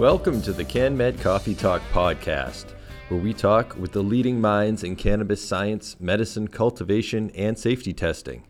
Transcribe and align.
Welcome 0.00 0.40
to 0.42 0.54
the 0.54 0.64
CannMed 0.64 1.20
Coffee 1.20 1.54
Talk 1.54 1.82
podcast, 1.92 2.70
where 3.08 3.20
we 3.20 3.34
talk 3.34 3.76
with 3.76 3.92
the 3.92 4.02
leading 4.02 4.40
minds 4.40 4.82
in 4.82 4.96
cannabis 4.96 5.46
science, 5.46 6.00
medicine, 6.00 6.48
cultivation, 6.48 7.30
and 7.32 7.58
safety 7.58 7.92
testing. 7.92 8.44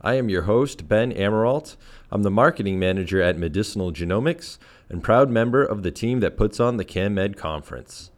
I 0.00 0.14
am 0.14 0.28
your 0.28 0.42
host, 0.42 0.88
Ben 0.88 1.12
Amirault. 1.12 1.76
I'm 2.10 2.24
the 2.24 2.32
marketing 2.32 2.80
manager 2.80 3.22
at 3.22 3.38
Medicinal 3.38 3.92
Genomics 3.92 4.58
and 4.88 5.00
proud 5.00 5.30
member 5.30 5.64
of 5.64 5.84
the 5.84 5.92
team 5.92 6.18
that 6.18 6.36
puts 6.36 6.58
on 6.58 6.78
the 6.78 6.84
CannMed 6.84 7.36
conference. 7.36 8.10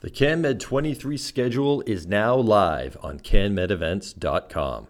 The 0.00 0.10
CannMed 0.10 0.60
23 0.60 1.16
schedule 1.16 1.82
is 1.86 2.06
now 2.06 2.36
live 2.36 2.98
on 3.02 3.20
cannmedevents.com. 3.20 4.88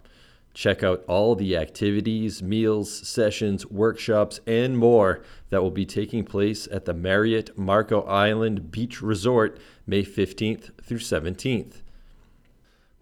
Check 0.59 0.83
out 0.83 1.05
all 1.07 1.37
the 1.37 1.57
activities, 1.57 2.43
meals, 2.43 2.93
sessions, 3.09 3.65
workshops, 3.67 4.41
and 4.45 4.77
more 4.77 5.23
that 5.51 5.63
will 5.63 5.71
be 5.71 5.87
taking 5.87 6.25
place 6.25 6.67
at 6.73 6.85
the 6.85 6.93
Marriott 6.93 7.57
Marco 7.57 8.03
Island 8.03 8.73
Beach 8.73 9.01
Resort 9.01 9.57
May 9.87 10.03
15th 10.03 10.71
through 10.83 10.99
17th. 10.99 11.83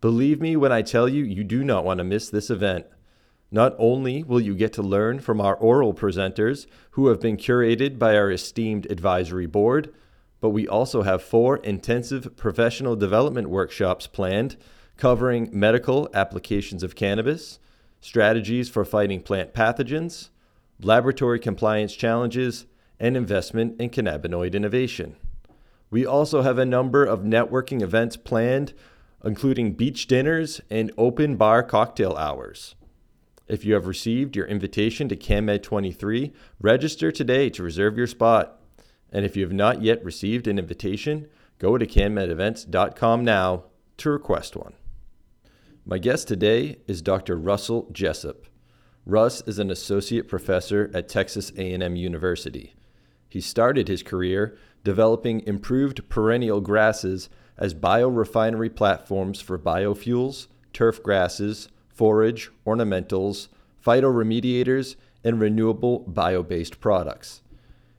Believe 0.02 0.38
me 0.38 0.54
when 0.54 0.70
I 0.70 0.82
tell 0.82 1.08
you, 1.08 1.24
you 1.24 1.44
do 1.44 1.64
not 1.64 1.82
want 1.82 1.96
to 1.96 2.04
miss 2.04 2.28
this 2.28 2.50
event. 2.50 2.84
Not 3.50 3.74
only 3.78 4.22
will 4.22 4.42
you 4.42 4.54
get 4.54 4.74
to 4.74 4.82
learn 4.82 5.20
from 5.20 5.40
our 5.40 5.56
oral 5.56 5.94
presenters 5.94 6.66
who 6.90 7.06
have 7.06 7.22
been 7.22 7.38
curated 7.38 7.98
by 7.98 8.18
our 8.18 8.30
esteemed 8.30 8.84
advisory 8.90 9.46
board, 9.46 9.94
but 10.42 10.50
we 10.50 10.68
also 10.68 11.04
have 11.04 11.22
four 11.22 11.56
intensive 11.56 12.36
professional 12.36 12.96
development 12.96 13.48
workshops 13.48 14.06
planned 14.06 14.58
covering 14.96 15.48
medical 15.52 16.08
applications 16.14 16.82
of 16.82 16.94
cannabis, 16.94 17.58
strategies 18.00 18.68
for 18.68 18.84
fighting 18.84 19.20
plant 19.20 19.52
pathogens, 19.52 20.30
laboratory 20.80 21.38
compliance 21.38 21.94
challenges, 21.94 22.66
and 22.98 23.16
investment 23.16 23.80
in 23.80 23.90
cannabinoid 23.90 24.54
innovation. 24.54 25.16
We 25.90 26.04
also 26.04 26.42
have 26.42 26.58
a 26.58 26.66
number 26.66 27.04
of 27.04 27.20
networking 27.20 27.82
events 27.82 28.16
planned, 28.16 28.72
including 29.24 29.74
beach 29.74 30.06
dinners 30.06 30.60
and 30.70 30.92
open 30.96 31.36
bar 31.36 31.62
cocktail 31.62 32.14
hours. 32.16 32.74
If 33.48 33.64
you 33.64 33.74
have 33.74 33.86
received 33.86 34.34
your 34.34 34.46
invitation 34.46 35.08
to 35.08 35.16
CannMed 35.16 35.62
23, 35.62 36.32
register 36.60 37.12
today 37.12 37.48
to 37.50 37.62
reserve 37.62 37.96
your 37.96 38.08
spot. 38.08 38.60
And 39.12 39.24
if 39.24 39.36
you 39.36 39.44
have 39.44 39.52
not 39.52 39.82
yet 39.82 40.04
received 40.04 40.48
an 40.48 40.58
invitation, 40.58 41.28
go 41.58 41.78
to 41.78 41.86
cannmedevents.com 41.86 43.24
now 43.24 43.64
to 43.98 44.10
request 44.10 44.56
one. 44.56 44.74
My 45.88 45.98
guest 45.98 46.26
today 46.26 46.78
is 46.88 47.00
Dr. 47.00 47.36
Russell 47.36 47.88
Jessup. 47.92 48.46
Russ 49.04 49.40
is 49.46 49.60
an 49.60 49.70
associate 49.70 50.26
professor 50.26 50.90
at 50.92 51.08
Texas 51.08 51.52
A&M 51.56 51.94
University. 51.94 52.74
He 53.28 53.40
started 53.40 53.86
his 53.86 54.02
career 54.02 54.58
developing 54.82 55.46
improved 55.46 56.08
perennial 56.08 56.60
grasses 56.60 57.28
as 57.56 57.72
biorefinery 57.72 58.74
platforms 58.74 59.40
for 59.40 59.56
biofuels, 59.60 60.48
turf 60.72 61.04
grasses, 61.04 61.68
forage, 61.86 62.50
ornamentals, 62.66 63.46
phytoremediators, 63.80 64.96
and 65.22 65.40
renewable 65.40 66.00
bio-based 66.00 66.80
products. 66.80 67.42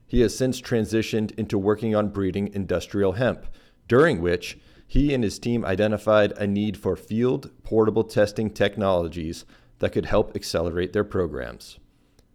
He 0.06 0.20
has 0.20 0.38
since 0.38 0.60
transitioned 0.60 1.32
into 1.40 1.58
working 1.58 1.96
on 1.96 2.10
breeding 2.10 2.54
industrial 2.54 3.14
hemp, 3.14 3.46
during 3.88 4.22
which 4.22 4.58
he 4.88 5.14
and 5.14 5.24
his 5.24 5.38
team 5.38 5.66
identified 5.66 6.32
a 6.34 6.48
need 6.48 6.78
for 6.78 6.96
field 6.96 7.52
portable 7.64 8.06
testing 8.06 8.50
technologies 8.50 9.44
that 9.80 9.92
could 9.92 10.06
help 10.06 10.36
accelerate 10.36 10.94
their 10.94 11.04
programs. 11.04 11.78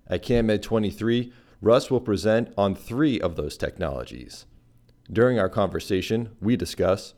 At 0.07 0.23
CannMed 0.23 0.63
23, 0.63 1.33
Russ 1.63 1.91
will 1.91 2.01
present 2.01 2.53
on 2.59 2.75
three 2.75 3.21
of 3.21 3.37
those 3.37 3.57
technologies. 3.57 4.47
During 5.11 5.39
our 5.39 5.49
conversation, 5.49 6.31
we 6.41 6.57
discuss 6.57 7.15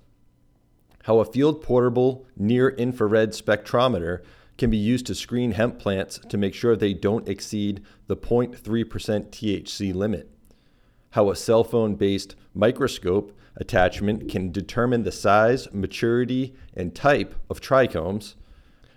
how 1.05 1.19
a 1.19 1.25
field 1.25 1.62
portable 1.62 2.27
near 2.37 2.71
infrared 2.71 3.31
spectrometer 3.31 4.22
can 4.56 4.71
be 4.71 4.77
used 4.77 5.06
to 5.06 5.15
screen 5.15 5.53
hemp 5.53 5.78
plants 5.78 6.19
to 6.28 6.39
make 6.39 6.55
sure 6.55 6.77
they 6.77 6.95
don't 6.95 7.28
exceed 7.28 7.83
the 8.06 8.16
0.3% 8.16 8.56
THC 8.61 9.95
limit, 9.95 10.31
how 11.11 11.28
a 11.31 11.37
cell 11.37 11.65
phone 11.65 11.97
based 11.97 12.37
microscope 12.55 13.37
attachment 13.56 14.28
can 14.28 14.50
determine 14.50 15.03
the 15.03 15.12
size, 15.12 15.72
maturity, 15.72 16.54
and 16.75 16.94
type 16.94 17.34
of 17.48 17.60
trichomes, 17.60 18.34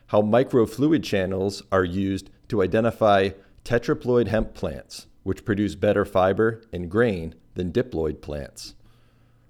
how 0.07 0.21
microfluid 0.21 1.03
channels 1.03 1.63
are 1.71 1.83
used 1.83 2.29
to 2.47 2.61
identify 2.61 3.29
tetraploid 3.63 4.27
hemp 4.27 4.53
plants, 4.53 5.07
which 5.23 5.45
produce 5.45 5.75
better 5.75 6.05
fiber 6.05 6.63
and 6.71 6.89
grain 6.89 7.35
than 7.55 7.71
diploid 7.71 8.21
plants, 8.21 8.75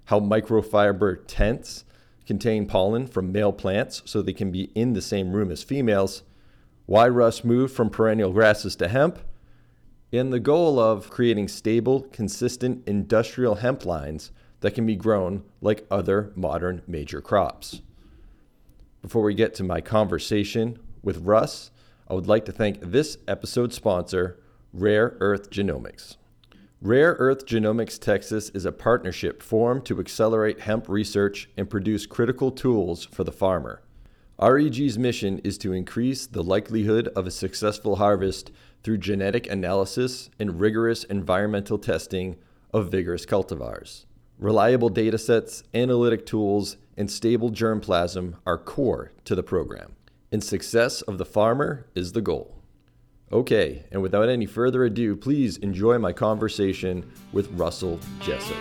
how 0.06 0.18
microfiber 0.18 1.18
tents 1.26 1.84
contain 2.26 2.66
pollen 2.66 3.06
from 3.06 3.32
male 3.32 3.52
plants 3.52 4.02
so 4.04 4.20
they 4.20 4.32
can 4.32 4.50
be 4.50 4.64
in 4.74 4.92
the 4.92 5.00
same 5.00 5.32
room 5.32 5.50
as 5.50 5.62
females, 5.62 6.22
why 6.86 7.08
Russ 7.08 7.44
moved 7.44 7.74
from 7.74 7.90
perennial 7.90 8.32
grasses 8.32 8.74
to 8.76 8.88
hemp, 8.88 9.18
and 10.12 10.32
the 10.32 10.40
goal 10.40 10.78
of 10.78 11.10
creating 11.10 11.48
stable, 11.48 12.02
consistent 12.12 12.86
industrial 12.88 13.56
hemp 13.56 13.84
lines 13.84 14.32
that 14.60 14.74
can 14.74 14.86
be 14.86 14.96
grown 14.96 15.44
like 15.60 15.86
other 15.90 16.32
modern 16.34 16.82
major 16.86 17.20
crops. 17.20 17.82
Before 19.02 19.22
we 19.22 19.34
get 19.34 19.54
to 19.54 19.64
my 19.64 19.80
conversation 19.80 20.78
with 21.02 21.18
Russ, 21.18 21.70
I 22.08 22.14
would 22.14 22.26
like 22.26 22.44
to 22.46 22.52
thank 22.52 22.80
this 22.80 23.18
episode's 23.28 23.76
sponsor, 23.76 24.40
Rare 24.72 25.16
Earth 25.20 25.50
Genomics. 25.50 26.16
Rare 26.80 27.16
Earth 27.18 27.44
Genomics 27.44 27.98
Texas 27.98 28.50
is 28.50 28.64
a 28.64 28.72
partnership 28.72 29.42
formed 29.42 29.84
to 29.86 30.00
accelerate 30.00 30.60
hemp 30.60 30.88
research 30.88 31.48
and 31.56 31.68
produce 31.68 32.06
critical 32.06 32.50
tools 32.50 33.04
for 33.04 33.24
the 33.24 33.32
farmer. 33.32 33.82
REG's 34.40 34.96
mission 34.96 35.40
is 35.40 35.58
to 35.58 35.72
increase 35.72 36.26
the 36.26 36.44
likelihood 36.44 37.08
of 37.08 37.26
a 37.26 37.32
successful 37.32 37.96
harvest 37.96 38.52
through 38.84 38.98
genetic 38.98 39.50
analysis 39.50 40.30
and 40.38 40.60
rigorous 40.60 41.02
environmental 41.04 41.78
testing 41.78 42.36
of 42.72 42.90
vigorous 42.90 43.26
cultivars. 43.26 44.04
Reliable 44.38 44.88
datasets, 44.88 45.64
analytic 45.74 46.24
tools, 46.24 46.76
and 46.96 47.10
stable 47.10 47.50
germplasm 47.50 48.36
are 48.46 48.56
core 48.56 49.10
to 49.24 49.34
the 49.34 49.42
program. 49.42 49.96
And 50.30 50.44
success 50.44 51.02
of 51.02 51.18
the 51.18 51.24
farmer 51.24 51.86
is 51.96 52.12
the 52.12 52.20
goal. 52.20 52.54
Okay, 53.32 53.84
and 53.90 54.00
without 54.00 54.28
any 54.28 54.46
further 54.46 54.84
ado, 54.84 55.16
please 55.16 55.56
enjoy 55.56 55.98
my 55.98 56.12
conversation 56.12 57.10
with 57.32 57.50
Russell 57.58 57.98
Jessup. 58.20 58.56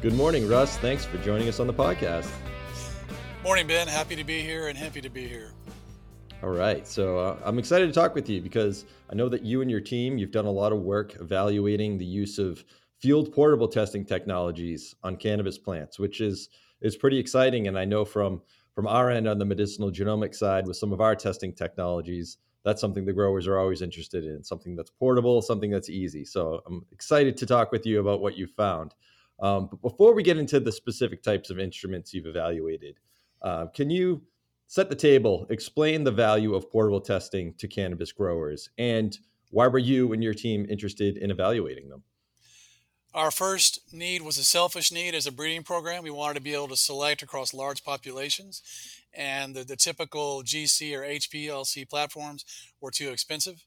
Good 0.00 0.14
morning, 0.14 0.48
Russ. 0.48 0.78
Thanks 0.78 1.04
for 1.04 1.18
joining 1.18 1.48
us 1.48 1.60
on 1.60 1.66
the 1.66 1.74
podcast. 1.74 2.30
Morning, 3.44 3.66
Ben. 3.66 3.86
Happy 3.86 4.16
to 4.16 4.24
be 4.24 4.40
here 4.40 4.68
and 4.68 4.78
happy 4.78 5.02
to 5.02 5.10
be 5.10 5.28
here. 5.28 5.52
All 6.42 6.50
right. 6.50 6.86
So 6.86 7.18
uh, 7.18 7.38
I'm 7.44 7.58
excited 7.58 7.86
to 7.86 7.92
talk 7.92 8.14
with 8.14 8.28
you 8.28 8.42
because 8.42 8.84
I 9.10 9.14
know 9.14 9.28
that 9.30 9.42
you 9.42 9.62
and 9.62 9.70
your 9.70 9.80
team, 9.80 10.18
you've 10.18 10.32
done 10.32 10.44
a 10.44 10.50
lot 10.50 10.70
of 10.70 10.80
work 10.80 11.16
evaluating 11.18 11.96
the 11.96 12.04
use 12.04 12.38
of 12.38 12.62
field 12.98 13.32
portable 13.32 13.68
testing 13.68 14.04
technologies 14.04 14.94
on 15.02 15.16
cannabis 15.16 15.56
plants, 15.58 15.98
which 15.98 16.20
is 16.20 16.50
is 16.82 16.94
pretty 16.94 17.18
exciting. 17.18 17.68
And 17.68 17.78
I 17.78 17.86
know 17.86 18.04
from 18.04 18.42
from 18.74 18.86
our 18.86 19.10
end 19.10 19.26
on 19.26 19.38
the 19.38 19.46
medicinal 19.46 19.90
genomic 19.90 20.34
side 20.34 20.66
with 20.66 20.76
some 20.76 20.92
of 20.92 21.00
our 21.00 21.16
testing 21.16 21.54
technologies, 21.54 22.36
that's 22.64 22.82
something 22.82 23.06
the 23.06 23.14
growers 23.14 23.46
are 23.46 23.58
always 23.58 23.80
interested 23.80 24.24
in, 24.24 24.44
something 24.44 24.76
that's 24.76 24.90
portable, 24.90 25.40
something 25.40 25.70
that's 25.70 25.88
easy. 25.88 26.26
So 26.26 26.60
I'm 26.66 26.84
excited 26.92 27.38
to 27.38 27.46
talk 27.46 27.72
with 27.72 27.86
you 27.86 27.98
about 27.98 28.20
what 28.20 28.36
you 28.36 28.46
found. 28.46 28.94
Um, 29.40 29.68
but 29.70 29.80
before 29.80 30.12
we 30.12 30.22
get 30.22 30.36
into 30.36 30.60
the 30.60 30.72
specific 30.72 31.22
types 31.22 31.48
of 31.48 31.58
instruments 31.58 32.12
you've 32.12 32.26
evaluated, 32.26 32.98
uh, 33.40 33.66
can 33.68 33.88
you 33.88 34.20
set 34.66 34.88
the 34.88 34.96
table, 34.96 35.46
explain 35.50 36.04
the 36.04 36.12
value 36.12 36.54
of 36.54 36.70
portable 36.70 37.00
testing 37.00 37.54
to 37.54 37.68
cannabis 37.68 38.12
growers, 38.12 38.70
and 38.78 39.18
why 39.50 39.66
were 39.68 39.78
you 39.78 40.12
and 40.12 40.22
your 40.22 40.34
team 40.34 40.66
interested 40.68 41.18
in 41.18 41.30
evaluating 41.30 41.88
them? 41.88 42.02
Our 43.14 43.30
first 43.30 43.80
need 43.92 44.22
was 44.22 44.36
a 44.36 44.44
selfish 44.44 44.92
need 44.92 45.14
as 45.14 45.26
a 45.26 45.32
breeding 45.32 45.62
program. 45.62 46.02
We 46.02 46.10
wanted 46.10 46.34
to 46.34 46.40
be 46.42 46.52
able 46.54 46.68
to 46.68 46.76
select 46.76 47.22
across 47.22 47.54
large 47.54 47.82
populations, 47.82 48.62
and 49.14 49.54
the, 49.54 49.64
the 49.64 49.76
typical 49.76 50.42
GC 50.42 50.94
or 50.94 51.02
HPLC 51.02 51.88
platforms 51.88 52.44
were 52.80 52.90
too 52.90 53.08
expensive. 53.08 53.64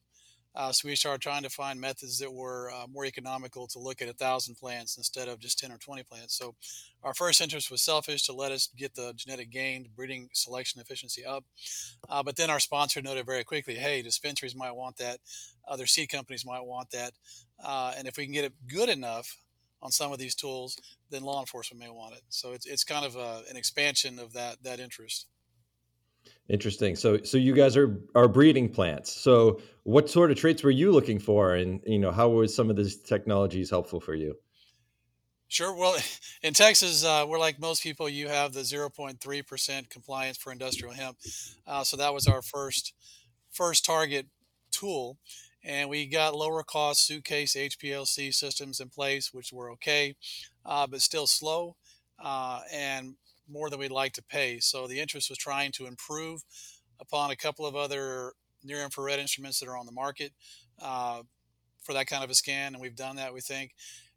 Uh, 0.56 0.72
so 0.72 0.88
we 0.88 0.96
started 0.96 1.22
trying 1.22 1.44
to 1.44 1.50
find 1.50 1.80
methods 1.80 2.18
that 2.20 2.34
were 2.34 2.72
uh, 2.72 2.86
more 2.92 3.06
economical 3.06 3.68
to 3.68 3.80
look 3.80 4.02
at 4.02 4.10
a 4.10 4.14
thousand 4.14 4.56
plants 4.56 4.98
instead 4.98 5.28
of 5.28 5.40
just 5.40 5.60
10 5.60 5.72
or 5.72 5.78
20 5.78 6.04
plants. 6.04 6.38
So 6.38 6.56
our 7.04 7.14
first 7.14 7.40
interest 7.40 7.70
was 7.70 7.82
selfish 7.82 8.24
to 8.24 8.34
let 8.34 8.52
us 8.52 8.70
get 8.76 8.96
the 8.96 9.14
genetic 9.16 9.52
gain, 9.52 9.90
breeding 9.96 10.30
selection 10.34 10.82
efficiency 10.82 11.24
up. 11.24 11.46
Uh, 12.10 12.24
but 12.24 12.36
then 12.36 12.50
our 12.50 12.60
sponsor 12.60 13.02
noted 13.02 13.26
very 13.26 13.44
quickly, 13.44 13.76
hey, 13.76 14.02
dispensaries 14.02 14.56
might 14.56 14.76
want 14.76 14.98
that. 14.98 15.20
Other 15.68 15.86
seed 15.86 16.10
companies 16.10 16.46
might 16.46 16.66
want 16.66 16.90
that. 16.92 17.14
Uh, 17.64 17.94
and 17.98 18.08
if 18.08 18.18
we 18.18 18.26
can 18.26 18.34
get 18.34 18.46
it 18.46 18.54
good 18.68 18.90
enough 18.90 19.38
on 19.82 19.92
some 19.92 20.12
of 20.12 20.18
these 20.18 20.36
tools, 20.36 20.76
then 21.10 21.24
law 21.24 21.40
enforcement 21.40 21.82
may 21.82 21.90
want 21.90 22.16
it. 22.16 22.22
So 22.30 22.54
it's, 22.54 22.66
it's 22.66 22.84
kind 22.84 23.06
of 23.06 23.16
a, 23.16 23.20
uh, 23.20 23.42
an 23.50 23.56
expansion 23.56 24.20
of 24.20 24.34
that, 24.34 24.62
that 24.64 24.80
interest. 24.80 25.28
Interesting. 26.50 26.96
So, 26.96 27.22
so 27.22 27.38
you 27.38 27.54
guys 27.54 27.78
are 27.78 28.02
are 28.16 28.28
breeding 28.28 28.70
plants. 28.70 29.12
So, 29.12 29.62
what 29.84 30.10
sort 30.10 30.32
of 30.32 30.38
traits 30.38 30.64
were 30.64 30.72
you 30.72 30.92
looking 30.92 31.20
for, 31.20 31.54
and 31.54 31.80
you 31.86 32.00
know, 32.00 32.12
how 32.12 32.30
was 32.30 32.56
some 32.56 32.70
of 32.72 32.76
these 32.76 32.98
technologies 32.98 33.70
helpful 33.70 34.00
for 34.00 34.16
you? 34.16 34.36
Sure. 35.48 35.76
Well, 35.76 35.98
in 36.42 36.56
Texas, 36.56 37.06
uh, 37.06 37.26
we're 37.28 37.40
like 37.40 37.60
most 37.60 37.84
people. 37.84 38.10
You 38.10 38.30
have 38.30 38.54
the 38.54 38.62
0.3% 38.62 39.90
compliance 39.90 40.38
for 40.38 40.52
industrial 40.52 40.94
hemp. 40.94 41.18
Uh, 41.68 41.84
so 41.84 41.98
that 41.98 42.14
was 42.14 42.26
our 42.26 42.42
first 42.42 42.94
first 43.52 43.86
target 43.86 44.26
tool, 44.72 45.20
and 45.64 45.88
we 45.88 46.08
got 46.08 46.36
lower 46.36 46.64
cost 46.64 47.06
suitcase 47.06 47.56
HPLC 47.56 48.34
systems 48.34 48.80
in 48.80 48.90
place, 48.90 49.34
which 49.34 49.54
were 49.54 49.72
okay, 49.74 50.16
uh, 50.66 50.88
but 50.88 51.02
still 51.02 51.28
slow 51.28 51.76
uh, 52.24 52.62
and 52.72 53.16
more 53.50 53.70
than 53.70 53.80
we'd 53.80 53.92
like 53.92 54.14
to 54.14 54.24
pay. 54.24 54.60
So 54.60 54.88
the 54.88 55.00
interest 55.00 55.30
was 55.30 55.38
trying 55.38 55.72
to 55.74 55.86
improve 55.86 56.42
upon 57.00 57.32
a 57.32 57.36
couple 57.36 57.66
of 57.66 57.76
other 57.76 58.34
near 58.64 58.84
infrared 58.84 59.20
instruments 59.20 59.60
that 59.60 59.70
are 59.70 59.78
on 59.78 59.86
the 59.86 59.92
market 59.92 60.34
uh, 60.82 61.22
for 61.82 61.94
that 61.94 62.08
kind 62.08 62.24
of 62.24 62.30
a 62.30 62.36
scan, 62.36 62.74
and 62.74 62.82
we've 62.82 62.96
done 62.96 63.16
that, 63.16 63.34
we 63.34 63.42
think. 63.42 63.74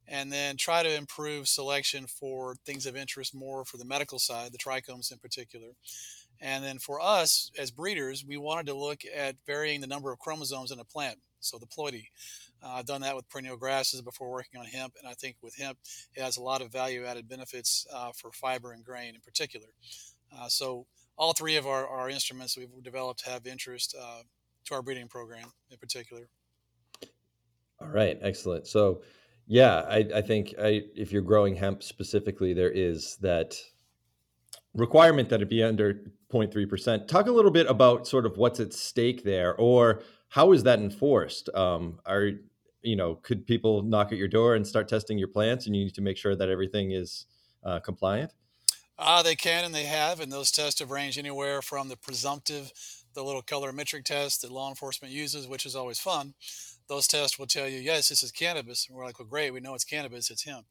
And 0.08 0.32
then 0.32 0.56
try 0.56 0.82
to 0.82 0.96
improve 0.96 1.46
selection 1.46 2.06
for 2.06 2.56
things 2.66 2.86
of 2.86 2.96
interest 2.96 3.34
more 3.34 3.64
for 3.64 3.76
the 3.76 3.84
medical 3.84 4.18
side, 4.18 4.52
the 4.52 4.58
trichomes 4.58 5.12
in 5.12 5.18
particular. 5.18 5.68
And 6.40 6.64
then 6.64 6.78
for 6.78 7.00
us 7.00 7.52
as 7.56 7.70
breeders, 7.70 8.24
we 8.26 8.36
wanted 8.36 8.66
to 8.66 8.74
look 8.74 9.02
at 9.14 9.36
varying 9.46 9.80
the 9.80 9.86
number 9.86 10.10
of 10.10 10.18
chromosomes 10.18 10.72
in 10.72 10.80
a 10.80 10.84
plant, 10.84 11.18
so 11.38 11.56
the 11.56 11.66
ploidy. 11.66 12.06
Uh, 12.62 12.74
I've 12.74 12.86
done 12.86 13.00
that 13.00 13.16
with 13.16 13.28
perennial 13.28 13.56
grasses 13.56 14.00
before 14.02 14.30
working 14.30 14.60
on 14.60 14.66
hemp, 14.66 14.94
and 14.98 15.08
I 15.08 15.14
think 15.14 15.36
with 15.42 15.56
hemp, 15.56 15.78
it 16.14 16.22
has 16.22 16.36
a 16.36 16.42
lot 16.42 16.62
of 16.62 16.70
value 16.70 17.04
added 17.04 17.28
benefits 17.28 17.86
uh, 17.92 18.12
for 18.14 18.30
fiber 18.32 18.72
and 18.72 18.84
grain 18.84 19.14
in 19.14 19.20
particular. 19.20 19.68
Uh, 20.36 20.48
so, 20.48 20.86
all 21.18 21.32
three 21.32 21.56
of 21.56 21.66
our, 21.66 21.86
our 21.86 22.08
instruments 22.08 22.56
we've 22.56 22.68
developed 22.82 23.26
have 23.26 23.46
interest 23.46 23.94
uh, 24.00 24.22
to 24.64 24.74
our 24.74 24.82
breeding 24.82 25.08
program 25.08 25.52
in 25.70 25.76
particular. 25.76 26.28
All 27.80 27.88
right, 27.88 28.18
excellent. 28.22 28.66
So, 28.66 29.02
yeah, 29.46 29.84
I, 29.88 30.06
I 30.14 30.22
think 30.22 30.54
I, 30.58 30.82
if 30.94 31.12
you're 31.12 31.22
growing 31.22 31.56
hemp 31.56 31.82
specifically, 31.82 32.54
there 32.54 32.70
is 32.70 33.16
that 33.16 33.56
requirement 34.74 35.28
that 35.28 35.42
it 35.42 35.50
be 35.50 35.62
under 35.62 35.94
0.3%. 36.32 37.08
Talk 37.08 37.26
a 37.26 37.32
little 37.32 37.50
bit 37.50 37.68
about 37.68 38.06
sort 38.06 38.24
of 38.24 38.38
what's 38.38 38.60
at 38.60 38.72
stake 38.72 39.24
there, 39.24 39.54
or 39.56 40.02
how 40.28 40.52
is 40.52 40.62
that 40.62 40.78
enforced? 40.78 41.50
Um, 41.54 42.00
are 42.06 42.30
you 42.82 42.96
know, 42.96 43.16
could 43.16 43.46
people 43.46 43.82
knock 43.82 44.12
at 44.12 44.18
your 44.18 44.28
door 44.28 44.54
and 44.54 44.66
start 44.66 44.88
testing 44.88 45.18
your 45.18 45.28
plants, 45.28 45.66
and 45.66 45.76
you 45.76 45.84
need 45.84 45.94
to 45.94 46.02
make 46.02 46.16
sure 46.16 46.34
that 46.36 46.48
everything 46.48 46.92
is 46.92 47.26
uh, 47.64 47.80
compliant? 47.80 48.32
Uh, 48.98 49.22
they 49.22 49.34
can 49.34 49.64
and 49.64 49.74
they 49.74 49.84
have, 49.84 50.20
and 50.20 50.30
those 50.30 50.50
tests 50.50 50.80
have 50.80 50.90
ranged 50.90 51.18
anywhere 51.18 51.62
from 51.62 51.88
the 51.88 51.96
presumptive, 51.96 52.72
the 53.14 53.24
little 53.24 53.42
colorimetric 53.42 54.04
test 54.04 54.42
that 54.42 54.52
law 54.52 54.68
enforcement 54.68 55.12
uses, 55.12 55.46
which 55.48 55.66
is 55.66 55.74
always 55.74 55.98
fun. 55.98 56.34
Those 56.88 57.06
tests 57.06 57.38
will 57.38 57.46
tell 57.46 57.68
you, 57.68 57.78
yes, 57.78 58.08
this 58.08 58.22
is 58.22 58.30
cannabis. 58.30 58.86
And 58.86 58.96
we're 58.96 59.04
like, 59.04 59.18
well, 59.18 59.28
great, 59.28 59.52
we 59.52 59.60
know 59.60 59.74
it's 59.74 59.84
cannabis, 59.84 60.30
it's 60.30 60.44
hemp. 60.44 60.66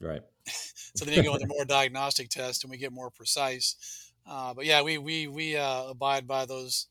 Right. 0.00 0.22
so 0.94 1.04
then 1.04 1.14
you 1.14 1.22
go 1.22 1.34
into 1.34 1.46
more 1.46 1.64
diagnostic 1.64 2.28
tests 2.28 2.64
and 2.64 2.70
we 2.70 2.78
get 2.78 2.92
more 2.92 3.10
precise. 3.10 4.10
Uh, 4.28 4.54
but 4.54 4.64
yeah, 4.64 4.82
we 4.82 4.98
we 4.98 5.26
we 5.26 5.56
uh, 5.56 5.84
abide 5.84 6.26
by 6.26 6.46
those 6.46 6.86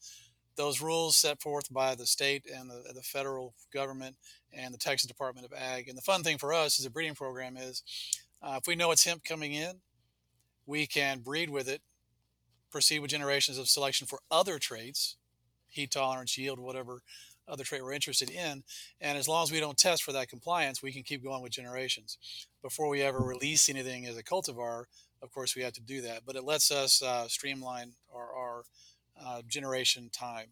those 0.55 0.81
rules 0.81 1.15
set 1.15 1.41
forth 1.41 1.71
by 1.71 1.95
the 1.95 2.05
state 2.05 2.43
and 2.53 2.69
the, 2.69 2.93
the 2.93 3.01
federal 3.01 3.53
government 3.73 4.15
and 4.53 4.73
the 4.73 4.77
Texas 4.77 5.07
Department 5.07 5.45
of 5.45 5.53
Ag. 5.53 5.87
And 5.87 5.97
the 5.97 6.01
fun 6.01 6.23
thing 6.23 6.37
for 6.37 6.53
us 6.53 6.79
as 6.79 6.85
a 6.85 6.89
breeding 6.89 7.15
program 7.15 7.57
is 7.57 7.83
uh, 8.41 8.57
if 8.59 8.67
we 8.67 8.75
know 8.75 8.91
it's 8.91 9.05
hemp 9.05 9.23
coming 9.23 9.53
in, 9.53 9.81
we 10.65 10.85
can 10.85 11.19
breed 11.19 11.49
with 11.49 11.67
it, 11.67 11.81
proceed 12.71 12.99
with 12.99 13.11
generations 13.11 13.57
of 13.57 13.67
selection 13.67 14.07
for 14.07 14.19
other 14.29 14.59
traits, 14.59 15.17
heat 15.67 15.91
tolerance, 15.91 16.37
yield, 16.37 16.59
whatever 16.59 17.01
other 17.47 17.63
trait 17.63 17.83
we're 17.83 17.93
interested 17.93 18.29
in. 18.29 18.63
And 19.01 19.17
as 19.17 19.27
long 19.27 19.43
as 19.43 19.51
we 19.51 19.59
don't 19.59 19.77
test 19.77 20.03
for 20.03 20.11
that 20.13 20.29
compliance, 20.29 20.83
we 20.83 20.91
can 20.91 21.03
keep 21.03 21.23
going 21.23 21.41
with 21.41 21.51
generations. 21.51 22.17
Before 22.61 22.87
we 22.87 23.01
ever 23.01 23.19
release 23.19 23.69
anything 23.69 24.05
as 24.05 24.17
a 24.17 24.23
cultivar, 24.23 24.83
of 25.21 25.31
course, 25.31 25.55
we 25.55 25.63
have 25.63 25.73
to 25.73 25.81
do 25.81 26.01
that. 26.01 26.21
But 26.25 26.35
it 26.35 26.43
lets 26.43 26.71
us 26.71 27.01
uh, 27.01 27.27
streamline 27.27 27.93
our, 28.13 28.31
our 28.33 28.63
uh, 29.21 29.41
generation 29.47 30.09
time. 30.11 30.47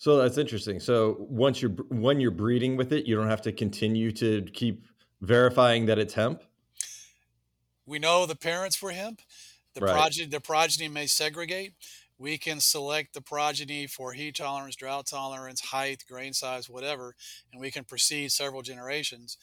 So 0.00 0.16
that's 0.16 0.38
interesting. 0.38 0.80
So 0.80 1.14
once 1.28 1.60
you're 1.60 1.72
when 1.90 2.20
you're 2.20 2.30
breeding 2.30 2.74
with 2.74 2.90
it, 2.90 3.04
you 3.04 3.14
don't 3.14 3.28
have 3.28 3.42
to 3.42 3.52
continue 3.52 4.10
to 4.12 4.40
keep 4.54 4.86
verifying 5.20 5.84
that 5.86 5.98
it's 5.98 6.14
hemp. 6.14 6.42
We 7.84 7.98
know 7.98 8.24
the 8.24 8.34
parents 8.34 8.80
were 8.80 8.92
hemp. 8.92 9.20
The 9.74 9.82
right. 9.82 9.92
progeny 9.92 10.26
the 10.26 10.40
progeny 10.40 10.88
may 10.88 11.06
segregate. 11.06 11.74
We 12.16 12.38
can 12.38 12.60
select 12.60 13.12
the 13.12 13.20
progeny 13.20 13.86
for 13.86 14.14
heat 14.14 14.36
tolerance, 14.36 14.74
drought 14.74 15.06
tolerance, 15.06 15.60
height, 15.60 16.04
grain 16.08 16.32
size, 16.32 16.70
whatever, 16.70 17.14
and 17.52 17.60
we 17.60 17.70
can 17.70 17.84
proceed 17.84 18.32
several 18.32 18.62
generations 18.62 19.36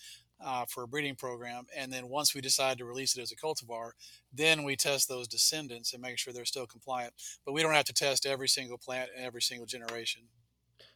uh, 0.44 0.66
for 0.66 0.82
a 0.82 0.88
breeding 0.88 1.16
program. 1.16 1.68
And 1.76 1.94
then 1.94 2.10
once 2.10 2.34
we 2.34 2.42
decide 2.42 2.80
to 2.80 2.86
release 2.86 3.16
it 3.16 3.22
as 3.22 3.32
a 3.32 3.36
cultivar, 3.36 3.92
then 4.34 4.64
we 4.64 4.76
test 4.76 5.08
those 5.08 5.28
descendants 5.28 5.94
and 5.94 6.02
make 6.02 6.18
sure 6.18 6.34
they're 6.34 6.46
still 6.46 6.66
compliant. 6.66 7.14
But 7.46 7.54
we 7.54 7.62
don't 7.62 7.76
have 7.76 7.86
to 7.86 7.94
test 7.94 8.26
every 8.26 8.48
single 8.48 8.80
plant 8.80 9.12
and 9.16 9.24
every 9.24 9.44
single 9.44 9.68
generation. 9.68 10.24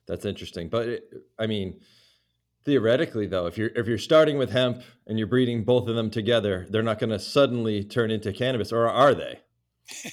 That's 0.08 0.26
interesting. 0.26 0.70
But 0.70 0.88
it, 0.88 1.14
I 1.40 1.48
mean, 1.48 1.80
theoretically 2.66 3.28
though, 3.28 3.48
if 3.48 3.58
you're 3.58 3.72
if 3.76 3.88
you're 3.88 3.98
starting 3.98 4.38
with 4.38 4.52
hemp 4.52 4.82
and 5.08 5.18
you're 5.18 5.28
breeding 5.28 5.64
both 5.64 5.88
of 5.88 5.96
them 5.96 6.10
together, 6.10 6.68
they're 6.70 6.84
not 6.84 7.00
going 7.00 7.10
to 7.10 7.20
suddenly 7.20 7.84
turn 7.84 8.12
into 8.12 8.34
cannabis, 8.34 8.72
or 8.72 8.88
are 8.88 9.14
they? 9.14 9.40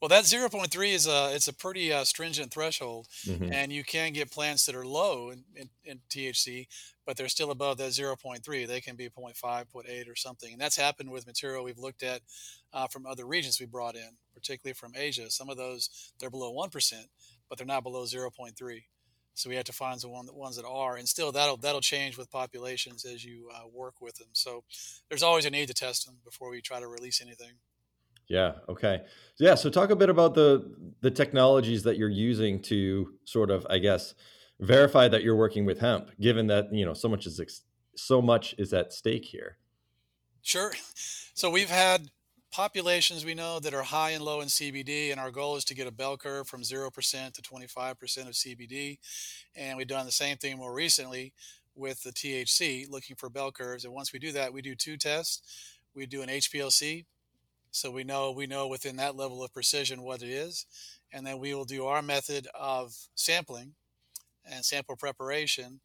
well, 0.00 0.08
that 0.08 0.24
0.3 0.24 0.92
is 0.92 1.06
a 1.06 1.34
it's 1.34 1.48
a 1.48 1.52
pretty 1.52 1.92
uh, 1.92 2.04
stringent 2.04 2.52
threshold, 2.52 3.06
mm-hmm. 3.26 3.52
and 3.52 3.72
you 3.72 3.84
can 3.84 4.12
get 4.12 4.30
plants 4.30 4.66
that 4.66 4.74
are 4.74 4.86
low 4.86 5.30
in, 5.30 5.44
in, 5.54 5.68
in, 5.84 6.00
THC, 6.10 6.66
but 7.06 7.16
they're 7.16 7.28
still 7.28 7.50
above 7.50 7.78
that 7.78 7.90
0.3. 7.90 8.66
They 8.66 8.80
can 8.80 8.96
be 8.96 9.08
0.5, 9.08 9.34
0.8, 9.42 10.08
or 10.08 10.16
something, 10.16 10.52
and 10.52 10.60
that's 10.60 10.76
happened 10.76 11.10
with 11.10 11.26
material 11.26 11.64
we've 11.64 11.78
looked 11.78 12.02
at 12.02 12.20
uh, 12.72 12.86
from 12.86 13.06
other 13.06 13.26
regions 13.26 13.58
we 13.60 13.66
brought 13.66 13.96
in, 13.96 14.10
particularly 14.34 14.74
from 14.74 14.92
Asia. 14.94 15.30
Some 15.30 15.48
of 15.48 15.56
those 15.56 16.12
they're 16.18 16.30
below 16.30 16.50
one 16.50 16.70
percent, 16.70 17.06
but 17.48 17.58
they're 17.58 17.66
not 17.66 17.82
below 17.82 18.04
0.3. 18.04 18.82
So 19.34 19.50
we 19.50 19.56
have 19.56 19.64
to 19.64 19.72
find 19.72 20.00
the 20.00 20.08
one, 20.08 20.26
ones 20.32 20.56
that 20.56 20.64
are, 20.64 20.96
and 20.96 21.08
still 21.08 21.32
that'll 21.32 21.56
that'll 21.56 21.80
change 21.80 22.16
with 22.16 22.30
populations 22.30 23.04
as 23.04 23.24
you 23.24 23.50
uh, 23.54 23.68
work 23.72 24.00
with 24.00 24.16
them. 24.16 24.28
So 24.32 24.64
there's 25.08 25.22
always 25.22 25.44
a 25.44 25.50
need 25.50 25.68
to 25.68 25.74
test 25.74 26.06
them 26.06 26.16
before 26.24 26.50
we 26.50 26.60
try 26.60 26.80
to 26.80 26.86
release 26.86 27.20
anything. 27.20 27.52
Yeah. 28.28 28.52
Okay. 28.68 29.02
Yeah. 29.38 29.54
So 29.54 29.70
talk 29.70 29.90
a 29.90 29.96
bit 29.96 30.08
about 30.08 30.34
the 30.34 30.72
the 31.00 31.10
technologies 31.10 31.82
that 31.82 31.98
you're 31.98 32.08
using 32.08 32.62
to 32.62 33.12
sort 33.24 33.50
of, 33.50 33.66
I 33.68 33.78
guess, 33.78 34.14
verify 34.60 35.08
that 35.08 35.22
you're 35.22 35.36
working 35.36 35.66
with 35.66 35.80
hemp, 35.80 36.10
given 36.20 36.46
that 36.46 36.72
you 36.72 36.84
know 36.84 36.94
so 36.94 37.08
much 37.08 37.26
is 37.26 37.40
ex- 37.40 37.62
so 37.96 38.22
much 38.22 38.54
is 38.56 38.72
at 38.72 38.92
stake 38.92 39.24
here. 39.24 39.58
Sure. 40.42 40.72
So 41.34 41.50
we've 41.50 41.70
had 41.70 42.10
populations 42.54 43.24
we 43.24 43.34
know 43.34 43.58
that 43.58 43.74
are 43.74 43.82
high 43.82 44.10
and 44.10 44.22
low 44.22 44.40
in 44.40 44.46
CBD, 44.46 45.10
and 45.10 45.18
our 45.18 45.32
goal 45.32 45.56
is 45.56 45.64
to 45.64 45.74
get 45.74 45.88
a 45.88 45.90
bell 45.90 46.16
curve 46.16 46.46
from 46.46 46.62
0% 46.62 47.32
to 47.32 47.42
25% 47.42 48.28
of 48.28 48.34
CBD. 48.34 48.98
And 49.56 49.76
we've 49.76 49.88
done 49.88 50.06
the 50.06 50.12
same 50.12 50.36
thing 50.36 50.58
more 50.58 50.72
recently 50.72 51.32
with 51.74 52.04
the 52.04 52.12
THC, 52.12 52.88
looking 52.88 53.16
for 53.16 53.28
bell 53.28 53.50
curves. 53.50 53.84
And 53.84 53.92
once 53.92 54.12
we 54.12 54.20
do 54.20 54.30
that, 54.32 54.52
we 54.52 54.62
do 54.62 54.76
two 54.76 54.96
tests. 54.96 55.42
We 55.96 56.06
do 56.06 56.22
an 56.22 56.28
HPLC, 56.28 57.06
so 57.72 57.90
we 57.90 58.04
know 58.04 58.30
we 58.30 58.46
know 58.46 58.68
within 58.68 58.96
that 58.96 59.16
level 59.16 59.42
of 59.42 59.52
precision 59.52 60.02
what 60.02 60.22
it 60.22 60.28
is, 60.28 60.66
and 61.12 61.26
then 61.26 61.40
we 61.40 61.54
will 61.54 61.64
do 61.64 61.86
our 61.86 62.02
method 62.02 62.46
of 62.54 62.94
sampling 63.16 63.72
and 64.44 64.64
sample 64.64 64.94
preparation 64.94 65.80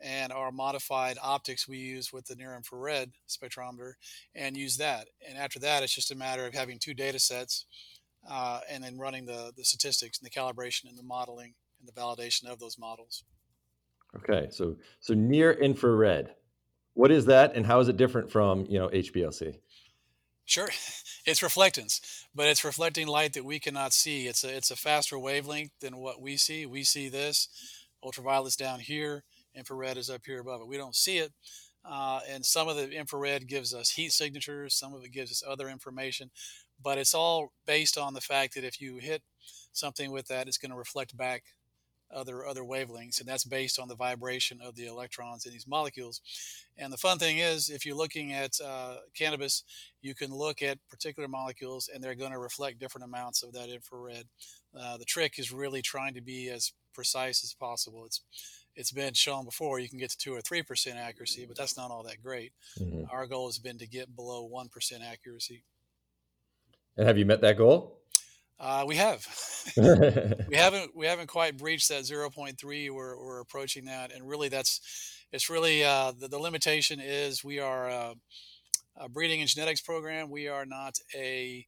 and 0.00 0.32
our 0.32 0.52
modified 0.52 1.16
optics 1.22 1.68
we 1.68 1.78
use 1.78 2.12
with 2.12 2.26
the 2.26 2.34
near 2.36 2.54
infrared 2.56 3.12
spectrometer 3.28 3.94
and 4.34 4.56
use 4.56 4.76
that. 4.76 5.08
And 5.28 5.38
after 5.38 5.58
that, 5.60 5.82
it's 5.82 5.94
just 5.94 6.10
a 6.10 6.16
matter 6.16 6.46
of 6.46 6.54
having 6.54 6.78
two 6.78 6.94
data 6.94 7.18
sets 7.18 7.66
uh, 8.28 8.60
and 8.70 8.82
then 8.82 8.98
running 8.98 9.26
the, 9.26 9.52
the 9.56 9.64
statistics 9.64 10.18
and 10.18 10.26
the 10.26 10.30
calibration 10.30 10.88
and 10.88 10.98
the 10.98 11.02
modeling 11.02 11.54
and 11.80 11.88
the 11.88 12.00
validation 12.00 12.46
of 12.50 12.58
those 12.58 12.78
models. 12.78 13.24
Okay, 14.16 14.48
so 14.50 14.76
so 15.00 15.12
near 15.12 15.52
infrared, 15.52 16.34
what 16.94 17.10
is 17.10 17.26
that, 17.26 17.56
and 17.56 17.66
how 17.66 17.80
is 17.80 17.88
it 17.88 17.96
different 17.96 18.30
from 18.30 18.64
you 18.68 18.78
know 18.78 18.88
HPLC? 18.88 19.56
Sure, 20.44 20.68
it's 21.26 21.40
reflectance, 21.40 22.00
but 22.34 22.46
it's 22.46 22.64
reflecting 22.64 23.08
light 23.08 23.32
that 23.32 23.44
we 23.44 23.58
cannot 23.58 23.92
see. 23.92 24.28
It's 24.28 24.44
a 24.44 24.56
it's 24.56 24.70
a 24.70 24.76
faster 24.76 25.18
wavelength 25.18 25.72
than 25.80 25.96
what 25.96 26.20
we 26.20 26.36
see. 26.36 26.64
We 26.64 26.84
see 26.84 27.08
this 27.08 27.48
ultraviolet's 28.04 28.54
down 28.54 28.80
here 28.80 29.24
infrared 29.54 29.96
is 29.96 30.10
up 30.10 30.22
here 30.24 30.40
above 30.40 30.60
it. 30.60 30.68
We 30.68 30.76
don't 30.76 30.96
see 30.96 31.18
it. 31.18 31.32
Uh, 31.84 32.20
and 32.28 32.44
some 32.44 32.68
of 32.68 32.76
the 32.76 32.90
infrared 32.90 33.46
gives 33.46 33.74
us 33.74 33.90
heat 33.90 34.12
signatures, 34.12 34.74
some 34.74 34.94
of 34.94 35.04
it 35.04 35.12
gives 35.12 35.30
us 35.30 35.42
other 35.46 35.68
information, 35.68 36.30
but 36.82 36.96
it's 36.96 37.14
all 37.14 37.52
based 37.66 37.98
on 37.98 38.14
the 38.14 38.22
fact 38.22 38.54
that 38.54 38.64
if 38.64 38.80
you 38.80 38.96
hit 38.96 39.22
something 39.72 40.10
with 40.10 40.26
that, 40.28 40.48
it's 40.48 40.56
going 40.56 40.70
to 40.70 40.76
reflect 40.78 41.16
back 41.16 41.42
other 42.14 42.46
other 42.46 42.62
wavelengths, 42.62 43.18
and 43.20 43.28
that's 43.28 43.44
based 43.44 43.78
on 43.78 43.88
the 43.88 43.96
vibration 43.96 44.60
of 44.62 44.76
the 44.76 44.86
electrons 44.86 45.46
in 45.46 45.52
these 45.52 45.66
molecules. 45.66 46.20
And 46.78 46.92
the 46.92 46.96
fun 46.96 47.18
thing 47.18 47.38
is, 47.38 47.70
if 47.70 47.84
you're 47.84 47.96
looking 47.96 48.32
at 48.32 48.52
uh, 48.64 48.96
cannabis, 49.16 49.64
you 50.00 50.14
can 50.14 50.32
look 50.32 50.62
at 50.62 50.78
particular 50.88 51.28
molecules, 51.28 51.90
and 51.92 52.02
they're 52.02 52.14
going 52.14 52.32
to 52.32 52.38
reflect 52.38 52.78
different 52.78 53.04
amounts 53.04 53.42
of 53.42 53.52
that 53.52 53.68
infrared. 53.68 54.24
Uh, 54.78 54.96
the 54.96 55.04
trick 55.04 55.38
is 55.38 55.52
really 55.52 55.82
trying 55.82 56.14
to 56.14 56.22
be 56.22 56.48
as 56.50 56.72
precise 56.94 57.42
as 57.42 57.54
possible. 57.54 58.04
It's 58.06 58.22
it's 58.76 58.92
been 58.92 59.14
shown 59.14 59.44
before 59.44 59.78
you 59.78 59.88
can 59.88 59.98
get 59.98 60.10
to 60.10 60.18
two 60.18 60.34
or 60.34 60.40
three 60.40 60.62
percent 60.62 60.98
accuracy, 60.98 61.44
but 61.46 61.56
that's 61.56 61.76
not 61.76 61.90
all 61.90 62.02
that 62.04 62.22
great. 62.22 62.52
Mm-hmm. 62.78 63.04
Our 63.10 63.26
goal 63.26 63.46
has 63.46 63.58
been 63.58 63.78
to 63.78 63.86
get 63.86 64.14
below 64.14 64.44
one 64.44 64.68
percent 64.68 65.02
accuracy. 65.02 65.64
And 66.96 67.06
have 67.06 67.18
you 67.18 67.26
met 67.26 67.40
that 67.40 67.56
goal? 67.56 67.98
Uh, 68.58 68.84
we 68.86 68.96
have. 68.96 69.26
we 69.76 70.56
haven't 70.56 70.94
we 70.94 71.06
haven't 71.06 71.26
quite 71.26 71.58
breached 71.58 71.88
that 71.88 72.02
0.3. 72.02 72.90
We're, 72.90 73.18
we're 73.18 73.40
approaching 73.40 73.86
that, 73.86 74.12
and 74.12 74.28
really 74.28 74.48
that's 74.48 74.80
it's 75.32 75.50
really 75.50 75.82
uh, 75.82 76.12
the, 76.18 76.28
the 76.28 76.38
limitation 76.38 77.00
is 77.00 77.42
we 77.42 77.58
are 77.58 77.88
a, 77.88 78.14
a, 78.96 79.08
breeding 79.08 79.40
and 79.40 79.50
genetics 79.50 79.80
program. 79.80 80.30
We 80.30 80.46
are 80.46 80.64
not 80.64 80.98
a, 81.14 81.66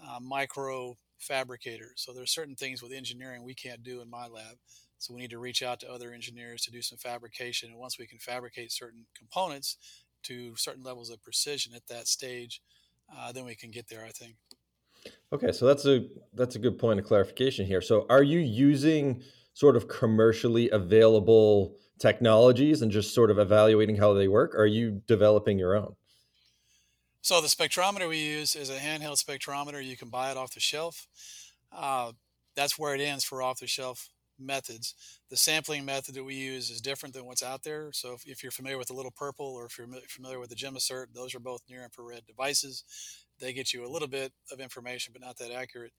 a 0.00 0.08
uh, 0.08 0.20
micro 0.20 0.96
fabricator. 1.18 1.92
So 1.96 2.12
there's 2.12 2.30
certain 2.30 2.54
things 2.54 2.80
with 2.80 2.92
engineering 2.92 3.42
we 3.42 3.54
can't 3.54 3.82
do 3.82 4.00
in 4.00 4.08
my 4.08 4.28
lab. 4.28 4.56
So 4.98 5.14
we 5.14 5.20
need 5.20 5.30
to 5.30 5.38
reach 5.38 5.62
out 5.62 5.80
to 5.80 5.90
other 5.90 6.12
engineers 6.12 6.62
to 6.62 6.70
do 6.70 6.82
some 6.82 6.98
fabrication. 6.98 7.70
And 7.70 7.78
once 7.78 7.98
we 7.98 8.06
can 8.06 8.18
fabricate 8.18 8.72
certain 8.72 9.06
components 9.16 9.76
to 10.24 10.56
certain 10.56 10.82
levels 10.82 11.10
of 11.10 11.22
precision 11.22 11.72
at 11.74 11.86
that 11.88 12.08
stage, 12.08 12.60
uh, 13.16 13.32
then 13.32 13.44
we 13.44 13.54
can 13.54 13.70
get 13.70 13.88
there. 13.88 14.04
I 14.04 14.10
think. 14.10 14.36
Okay, 15.32 15.52
so 15.52 15.66
that's 15.66 15.86
a 15.86 16.06
that's 16.34 16.56
a 16.56 16.58
good 16.58 16.78
point 16.78 16.98
of 16.98 17.06
clarification 17.06 17.66
here. 17.66 17.80
So 17.80 18.06
are 18.10 18.22
you 18.22 18.40
using 18.40 19.22
sort 19.54 19.76
of 19.76 19.88
commercially 19.88 20.70
available 20.70 21.76
technologies 21.98 22.82
and 22.82 22.92
just 22.92 23.14
sort 23.14 23.30
of 23.30 23.38
evaluating 23.38 23.96
how 23.96 24.14
they 24.14 24.28
work? 24.28 24.54
Or 24.54 24.62
are 24.62 24.66
you 24.66 25.02
developing 25.06 25.58
your 25.58 25.76
own? 25.76 25.94
So 27.22 27.40
the 27.40 27.48
spectrometer 27.48 28.08
we 28.08 28.18
use 28.18 28.54
is 28.54 28.70
a 28.70 28.78
handheld 28.78 29.22
spectrometer. 29.22 29.84
You 29.84 29.96
can 29.96 30.08
buy 30.08 30.30
it 30.30 30.36
off 30.36 30.54
the 30.54 30.60
shelf. 30.60 31.06
Uh, 31.72 32.12
that's 32.56 32.78
where 32.78 32.94
it 32.94 33.00
ends 33.00 33.24
for 33.24 33.42
off 33.42 33.58
the 33.58 33.66
shelf 33.66 34.08
methods. 34.38 34.94
The 35.30 35.36
sampling 35.36 35.84
method 35.84 36.14
that 36.14 36.24
we 36.24 36.34
use 36.34 36.70
is 36.70 36.80
different 36.80 37.14
than 37.14 37.24
what's 37.24 37.42
out 37.42 37.62
there. 37.62 37.90
So 37.92 38.14
if, 38.14 38.26
if 38.26 38.42
you're 38.42 38.52
familiar 38.52 38.78
with 38.78 38.88
the 38.88 38.94
little 38.94 39.10
purple 39.10 39.46
or 39.46 39.66
if 39.66 39.78
you're 39.78 39.88
familiar 40.08 40.38
with 40.38 40.50
the 40.50 40.56
GemmaCert, 40.56 41.06
those 41.14 41.34
are 41.34 41.40
both 41.40 41.62
near 41.68 41.82
infrared 41.82 42.26
devices. 42.26 42.84
They 43.40 43.52
get 43.52 43.72
you 43.72 43.86
a 43.86 43.88
little 43.88 44.08
bit 44.08 44.32
of 44.50 44.60
information, 44.60 45.12
but 45.12 45.22
not 45.22 45.38
that 45.38 45.52
accurate. 45.52 45.92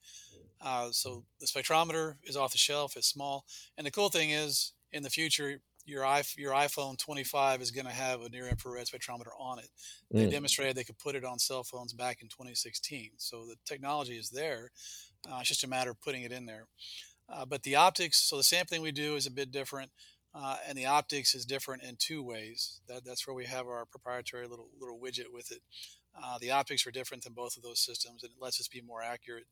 Uh, 0.60 0.90
so 0.90 1.24
the 1.40 1.46
spectrometer 1.46 2.16
is 2.24 2.36
off 2.36 2.52
the 2.52 2.58
shelf. 2.58 2.96
It's 2.96 3.08
small, 3.08 3.44
and 3.78 3.86
the 3.86 3.90
cool 3.90 4.10
thing 4.10 4.30
is, 4.30 4.72
in 4.92 5.02
the 5.02 5.10
future, 5.10 5.60
your 5.86 6.04
your 6.36 6.52
iPhone 6.52 6.98
25 6.98 7.62
is 7.62 7.70
going 7.70 7.86
to 7.86 7.92
have 7.92 8.20
a 8.22 8.28
near 8.28 8.48
infrared 8.48 8.86
spectrometer 8.86 9.32
on 9.38 9.58
it. 9.58 9.68
They 10.10 10.26
mm. 10.26 10.30
demonstrated 10.30 10.76
they 10.76 10.84
could 10.84 10.98
put 10.98 11.14
it 11.14 11.24
on 11.24 11.38
cell 11.38 11.64
phones 11.64 11.92
back 11.92 12.22
in 12.22 12.28
2016. 12.28 13.12
So 13.16 13.46
the 13.46 13.56
technology 13.64 14.16
is 14.16 14.30
there. 14.30 14.70
Uh, 15.30 15.38
it's 15.40 15.48
just 15.48 15.64
a 15.64 15.68
matter 15.68 15.90
of 15.90 16.00
putting 16.00 16.22
it 16.22 16.32
in 16.32 16.46
there. 16.46 16.66
Uh, 17.32 17.44
but 17.44 17.62
the 17.62 17.76
optics, 17.76 18.18
so 18.18 18.36
the 18.36 18.42
sampling 18.42 18.82
we 18.82 18.92
do 18.92 19.14
is 19.14 19.26
a 19.26 19.30
bit 19.30 19.52
different, 19.52 19.90
uh, 20.34 20.56
and 20.66 20.76
the 20.76 20.86
optics 20.86 21.34
is 21.34 21.44
different 21.44 21.82
in 21.82 21.96
two 21.98 22.22
ways. 22.22 22.80
That, 22.88 23.04
that's 23.04 23.26
where 23.26 23.34
we 23.34 23.46
have 23.46 23.66
our 23.66 23.84
proprietary 23.84 24.46
little 24.46 24.68
little 24.80 24.98
widget 24.98 25.32
with 25.32 25.50
it. 25.50 25.62
Uh, 26.20 26.38
the 26.40 26.50
optics 26.50 26.86
are 26.86 26.90
different 26.90 27.24
than 27.24 27.32
both 27.32 27.56
of 27.56 27.62
those 27.62 27.80
systems, 27.80 28.22
and 28.22 28.32
it 28.32 28.42
lets 28.42 28.60
us 28.60 28.68
be 28.68 28.80
more 28.80 29.02
accurate. 29.02 29.46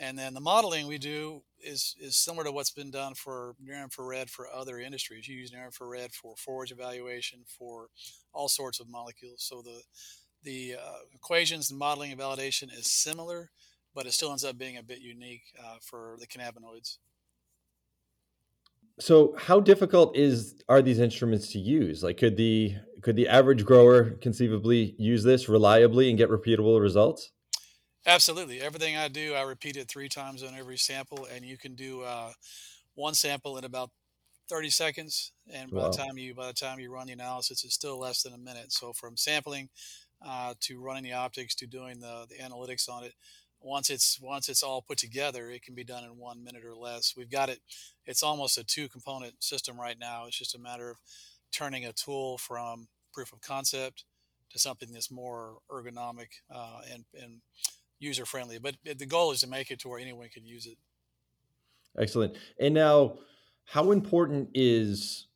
And 0.00 0.16
then 0.16 0.32
the 0.32 0.40
modeling 0.40 0.86
we 0.86 0.98
do 0.98 1.42
is 1.60 1.96
is 2.00 2.16
similar 2.16 2.44
to 2.44 2.52
what's 2.52 2.70
been 2.70 2.90
done 2.90 3.14
for 3.14 3.56
near 3.60 3.82
infrared 3.82 4.30
for 4.30 4.46
other 4.48 4.78
industries. 4.78 5.26
You 5.26 5.36
use 5.36 5.52
near 5.52 5.64
infrared 5.64 6.12
for 6.12 6.36
forage 6.36 6.70
evaluation 6.70 7.40
for 7.46 7.88
all 8.32 8.48
sorts 8.48 8.78
of 8.78 8.88
molecules. 8.88 9.42
So 9.42 9.60
the 9.62 9.82
the 10.44 10.76
uh, 10.80 10.98
equations 11.12 11.70
and 11.70 11.78
modeling 11.78 12.12
and 12.12 12.20
validation 12.20 12.72
is 12.72 12.90
similar, 12.90 13.50
but 13.92 14.06
it 14.06 14.12
still 14.12 14.30
ends 14.30 14.44
up 14.44 14.56
being 14.56 14.76
a 14.76 14.82
bit 14.84 15.00
unique 15.00 15.42
uh, 15.58 15.78
for 15.82 16.16
the 16.20 16.28
cannabinoids. 16.28 16.98
So 19.00 19.34
how 19.38 19.60
difficult 19.60 20.16
is 20.16 20.56
are 20.68 20.82
these 20.82 20.98
instruments 20.98 21.52
to 21.52 21.58
use? 21.58 22.02
Like 22.02 22.18
could 22.18 22.36
the 22.36 22.74
could 23.02 23.16
the 23.16 23.28
average 23.28 23.64
grower 23.64 24.10
conceivably 24.10 24.94
use 24.98 25.22
this 25.22 25.48
reliably 25.48 26.08
and 26.08 26.18
get 26.18 26.30
repeatable 26.30 26.80
results? 26.80 27.30
Absolutely. 28.06 28.60
Everything 28.60 28.96
I 28.96 29.08
do, 29.08 29.34
I 29.34 29.42
repeat 29.42 29.76
it 29.76 29.88
three 29.88 30.08
times 30.08 30.42
on 30.42 30.54
every 30.54 30.78
sample, 30.78 31.28
and 31.32 31.44
you 31.44 31.58
can 31.58 31.74
do 31.74 32.02
uh, 32.02 32.32
one 32.94 33.14
sample 33.14 33.58
in 33.58 33.64
about 33.64 33.90
30 34.48 34.70
seconds. 34.70 35.32
And 35.52 35.70
by 35.70 35.82
wow. 35.82 35.90
the 35.90 35.96
time 35.96 36.16
you 36.16 36.34
by 36.34 36.46
the 36.46 36.52
time 36.52 36.80
you 36.80 36.92
run 36.92 37.06
the 37.06 37.12
analysis, 37.12 37.64
it's 37.64 37.74
still 37.74 37.98
less 37.98 38.22
than 38.22 38.32
a 38.32 38.38
minute. 38.38 38.72
So 38.72 38.92
from 38.92 39.16
sampling 39.16 39.68
uh, 40.26 40.54
to 40.60 40.80
running 40.80 41.04
the 41.04 41.12
optics 41.12 41.54
to 41.56 41.66
doing 41.66 42.00
the, 42.00 42.26
the 42.28 42.36
analytics 42.36 42.88
on 42.88 43.04
it, 43.04 43.14
once 43.60 43.90
it's 43.90 44.20
once 44.20 44.48
it's 44.48 44.62
all 44.62 44.82
put 44.82 44.98
together, 44.98 45.50
it 45.50 45.62
can 45.62 45.74
be 45.74 45.84
done 45.84 46.04
in 46.04 46.18
one 46.18 46.44
minute 46.44 46.64
or 46.64 46.74
less. 46.74 47.14
We've 47.16 47.30
got 47.30 47.48
it. 47.48 47.60
It's 48.06 48.22
almost 48.22 48.58
a 48.58 48.64
two 48.64 48.88
component 48.88 49.42
system 49.42 49.78
right 49.78 49.98
now. 49.98 50.26
It's 50.26 50.38
just 50.38 50.54
a 50.54 50.58
matter 50.58 50.90
of 50.90 50.98
turning 51.52 51.84
a 51.84 51.92
tool 51.92 52.38
from 52.38 52.88
proof 53.12 53.32
of 53.32 53.40
concept 53.40 54.04
to 54.50 54.58
something 54.58 54.92
that's 54.92 55.10
more 55.10 55.58
ergonomic 55.70 56.28
uh, 56.54 56.80
and 56.92 57.04
and 57.20 57.40
user 57.98 58.24
friendly. 58.24 58.58
But 58.58 58.76
the 58.84 59.06
goal 59.06 59.32
is 59.32 59.40
to 59.40 59.48
make 59.48 59.70
it 59.70 59.80
to 59.80 59.88
where 59.88 60.00
anyone 60.00 60.28
can 60.28 60.44
use 60.44 60.66
it. 60.66 60.78
Excellent. 61.98 62.36
And 62.60 62.74
now, 62.74 63.18
how 63.64 63.90
important 63.90 64.50
is 64.54 65.26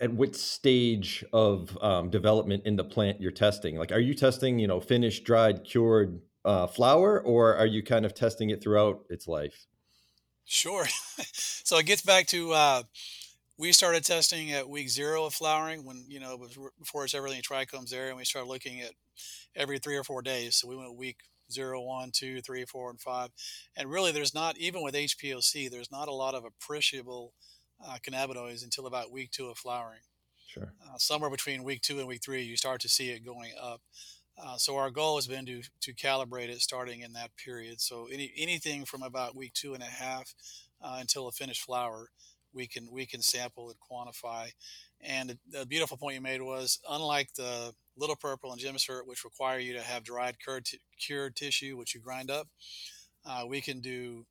at 0.00 0.12
which 0.12 0.36
stage 0.36 1.24
of 1.32 1.76
um, 1.82 2.10
development 2.10 2.64
in 2.66 2.76
the 2.76 2.84
plant 2.84 3.20
you're 3.20 3.30
testing? 3.30 3.76
Like, 3.76 3.92
are 3.92 4.00
you 4.00 4.14
testing, 4.14 4.58
you 4.58 4.66
know, 4.66 4.80
finished, 4.80 5.24
dried, 5.24 5.64
cured 5.64 6.20
uh, 6.44 6.66
flower, 6.66 7.20
or 7.20 7.54
are 7.54 7.66
you 7.66 7.82
kind 7.82 8.04
of 8.04 8.14
testing 8.14 8.50
it 8.50 8.62
throughout 8.62 9.04
its 9.08 9.28
life? 9.28 9.66
Sure. 10.44 10.86
so 11.32 11.78
it 11.78 11.86
gets 11.86 12.02
back 12.02 12.26
to 12.28 12.52
uh, 12.52 12.82
we 13.58 13.72
started 13.72 14.04
testing 14.04 14.52
at 14.52 14.68
week 14.68 14.88
zero 14.88 15.24
of 15.24 15.34
flowering 15.34 15.84
when 15.84 16.04
you 16.08 16.20
know 16.20 16.38
before 16.78 17.04
it's 17.04 17.14
everything 17.14 17.42
trichomes 17.42 17.90
there, 17.90 18.08
and 18.08 18.16
we 18.16 18.24
started 18.24 18.48
looking 18.48 18.80
at 18.80 18.92
every 19.54 19.78
three 19.78 19.96
or 19.96 20.04
four 20.04 20.22
days. 20.22 20.56
So 20.56 20.68
we 20.68 20.76
went 20.76 20.96
week 20.96 21.18
zero, 21.52 21.80
one, 21.82 22.10
two, 22.12 22.40
three, 22.40 22.64
four, 22.64 22.90
and 22.90 23.00
five. 23.00 23.30
And 23.76 23.90
really, 23.90 24.12
there's 24.12 24.34
not, 24.34 24.56
even 24.58 24.82
with 24.82 24.94
HPLC, 24.94 25.70
there's 25.70 25.92
not 25.92 26.08
a 26.08 26.12
lot 26.12 26.34
of 26.34 26.44
appreciable 26.44 27.34
uh, 27.86 27.98
cannabinoids 28.06 28.64
until 28.64 28.86
about 28.86 29.12
week 29.12 29.30
two 29.30 29.48
of 29.48 29.58
flowering. 29.58 30.00
Sure. 30.48 30.72
Uh, 30.84 30.98
somewhere 30.98 31.30
between 31.30 31.62
week 31.62 31.82
two 31.82 31.98
and 31.98 32.08
week 32.08 32.22
three, 32.22 32.42
you 32.42 32.56
start 32.56 32.80
to 32.82 32.88
see 32.88 33.10
it 33.10 33.24
going 33.24 33.52
up. 33.60 33.80
Uh, 34.52 34.56
so 34.58 34.76
our 34.76 34.90
goal 34.90 35.16
has 35.16 35.26
been 35.26 35.46
to 35.46 35.62
to 35.80 35.94
calibrate 35.94 36.48
it 36.48 36.60
starting 36.60 37.00
in 37.00 37.12
that 37.14 37.30
period. 37.36 37.80
So 37.80 38.08
any 38.12 38.32
anything 38.36 38.84
from 38.84 39.02
about 39.02 39.36
week 39.36 39.54
two 39.54 39.74
and 39.74 39.82
a 39.82 39.86
half 39.86 40.34
uh, 40.82 40.98
until 41.00 41.28
a 41.28 41.32
finished 41.32 41.62
flower, 41.62 42.08
we 42.52 42.66
can 42.66 42.88
we 42.90 43.06
can 43.06 43.22
sample 43.22 43.70
and 43.70 43.78
quantify. 43.80 44.50
And 45.00 45.38
the, 45.50 45.66
beautiful 45.66 45.96
point 45.96 46.14
you 46.14 46.20
made 46.20 46.42
was 46.42 46.78
unlike 46.88 47.34
the 47.34 47.72
little 47.96 48.14
purple 48.14 48.52
and 48.52 48.60
GemmaCert, 48.60 49.06
which 49.06 49.24
require 49.24 49.58
you 49.58 49.72
to 49.74 49.80
have 49.80 50.04
dried 50.04 50.36
cured, 50.38 50.64
t- 50.64 50.78
cured 50.98 51.34
tissue, 51.34 51.76
which 51.76 51.94
you 51.94 52.00
grind 52.00 52.30
up, 52.30 52.46
uh, 53.26 53.44
we 53.48 53.60
can 53.60 53.80
do 53.80 54.26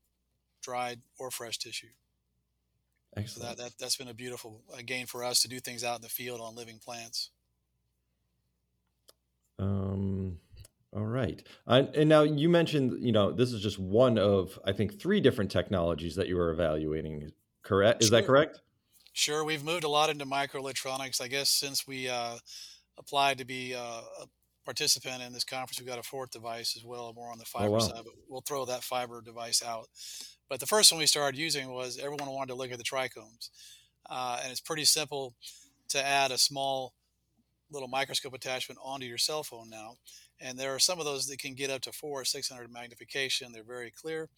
dried 0.64 1.02
or 1.20 1.30
fresh 1.30 1.58
tissue. 1.58 1.88
Excellent. 3.18 3.30
So 3.30 3.48
that, 3.48 3.58
that, 3.58 3.78
that's 3.78 3.98
been 3.98 4.08
a 4.08 4.14
beautiful 4.14 4.62
gain 4.86 5.08
for 5.08 5.26
us 5.26 5.42
to 5.42 5.50
do 5.50 5.60
things 5.60 5.84
out 5.84 5.98
in 5.98 6.02
the 6.02 6.10
field 6.10 6.40
on 6.40 6.56
living 6.56 6.80
plants. 6.80 7.32
Um, 9.62 10.38
all 10.94 11.06
right. 11.06 11.42
Uh, 11.68 11.84
and 11.96 12.10
now 12.10 12.24
you 12.24 12.50
mentioned, 12.50 13.02
you 13.02 13.12
know, 13.12 13.32
this 13.32 13.54
is 13.54 13.62
just 13.62 13.80
one 13.80 14.18
of, 14.18 14.60
I 14.66 14.74
think, 14.74 15.00
three 15.00 15.22
different 15.22 15.52
technologies 15.52 16.16
that 16.16 16.28
you 16.28 16.36
were 16.36 16.52
evaluating. 16.52 17.32
Correct? 17.64 18.02
Is 18.02 18.10
sure. 18.10 18.20
that 18.20 18.28
correct? 18.28 18.60
Sure. 19.14 19.44
We've 19.44 19.64
moved 19.64 19.84
a 19.84 19.90
lot 19.90 20.10
into 20.10 20.26
microelectronics. 20.26 21.22
I 21.22 21.28
guess 21.28 21.50
since 21.50 21.88
we 21.88 22.10
uh, 22.10 22.38
applied 22.98 23.38
to 23.38 23.46
be 23.46 23.74
uh, 23.74 24.02
a 24.22 24.28
participant 24.66 25.22
in 25.24 25.34
this 25.34 25.44
conference. 25.44 25.80
We've 25.80 25.88
got 25.88 26.00
a 26.00 26.04
fourth 26.04 26.32
device 26.32 26.76
as 26.76 26.84
well, 26.86 27.14
more 27.16 27.32
on 27.32 27.38
the 27.38 27.46
oh, 27.56 27.60
fiber 27.60 27.70
oh, 27.70 27.72
wow. 27.74 27.80
side, 27.80 28.02
but 28.04 28.14
we'll 28.30 28.42
throw 28.42 28.66
that 28.66 28.84
fiber 28.84 29.22
device 29.22 29.64
out. 29.64 29.88
But 30.50 30.60
the 30.60 30.68
first 30.68 30.92
one 30.92 31.00
we 31.00 31.08
started 31.08 31.40
using 31.40 31.72
was 31.72 31.98
everyone 31.98 32.30
wanted 32.30 32.50
to 32.50 32.56
look 32.56 32.72
at 32.72 32.78
the 32.78 32.84
trichomes. 32.84 33.50
Uh, 34.10 34.40
and 34.44 34.52
it's 34.52 34.62
pretty 34.62 34.86
simple 34.86 35.36
to 35.90 36.06
add 36.06 36.32
a 36.32 36.38
small 36.38 36.94
little 37.72 37.88
microscope 37.88 38.34
attachment 38.34 38.80
onto 38.84 39.06
your 39.06 39.18
cell 39.18 39.44
phone 39.44 39.70
now. 39.70 39.96
And 40.40 40.58
there 40.58 40.74
are 40.76 40.80
some 40.80 41.00
of 41.00 41.06
those 41.06 41.28
that 41.28 41.40
can 41.40 41.54
get 41.54 41.70
up 41.70 41.82
to 41.82 41.92
four 41.92 42.22
or 42.22 42.26
600 42.26 42.72
magnification. 42.72 43.52
They're 43.52 43.64
very 43.64 43.92
clear. 43.92 44.30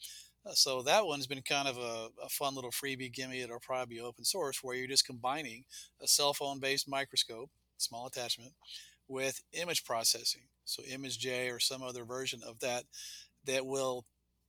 Uh, 0.45 0.51
so 0.53 0.81
that 0.81 1.05
one's 1.05 1.27
been 1.27 1.41
kind 1.41 1.67
of 1.67 1.77
a, 1.77 2.09
a, 2.21 2.29
fun 2.29 2.53
little 2.53 2.71
freebie 2.71 3.13
gimme. 3.13 3.39
It'll 3.39 3.59
probably 3.59 3.95
be 3.95 4.01
open 4.01 4.25
source 4.25 4.61
where 4.61 4.75
you're 4.75 4.87
just 4.87 5.05
combining 5.05 5.63
a 6.01 6.07
cell 6.07 6.33
phone 6.33 6.59
based 6.59 6.89
microscope 6.89 7.49
small 7.83 8.07
attachment, 8.07 8.53
with 9.07 9.41
image 9.53 9.83
processing. 9.83 10.43
So 10.65 10.81
ImageJ 10.83 11.53
or 11.53 11.59
some 11.59 11.83
other 11.83 12.05
version 12.05 12.41
of 12.47 12.59
that 12.59 12.85
that 13.45 13.65
will 13.65 14.05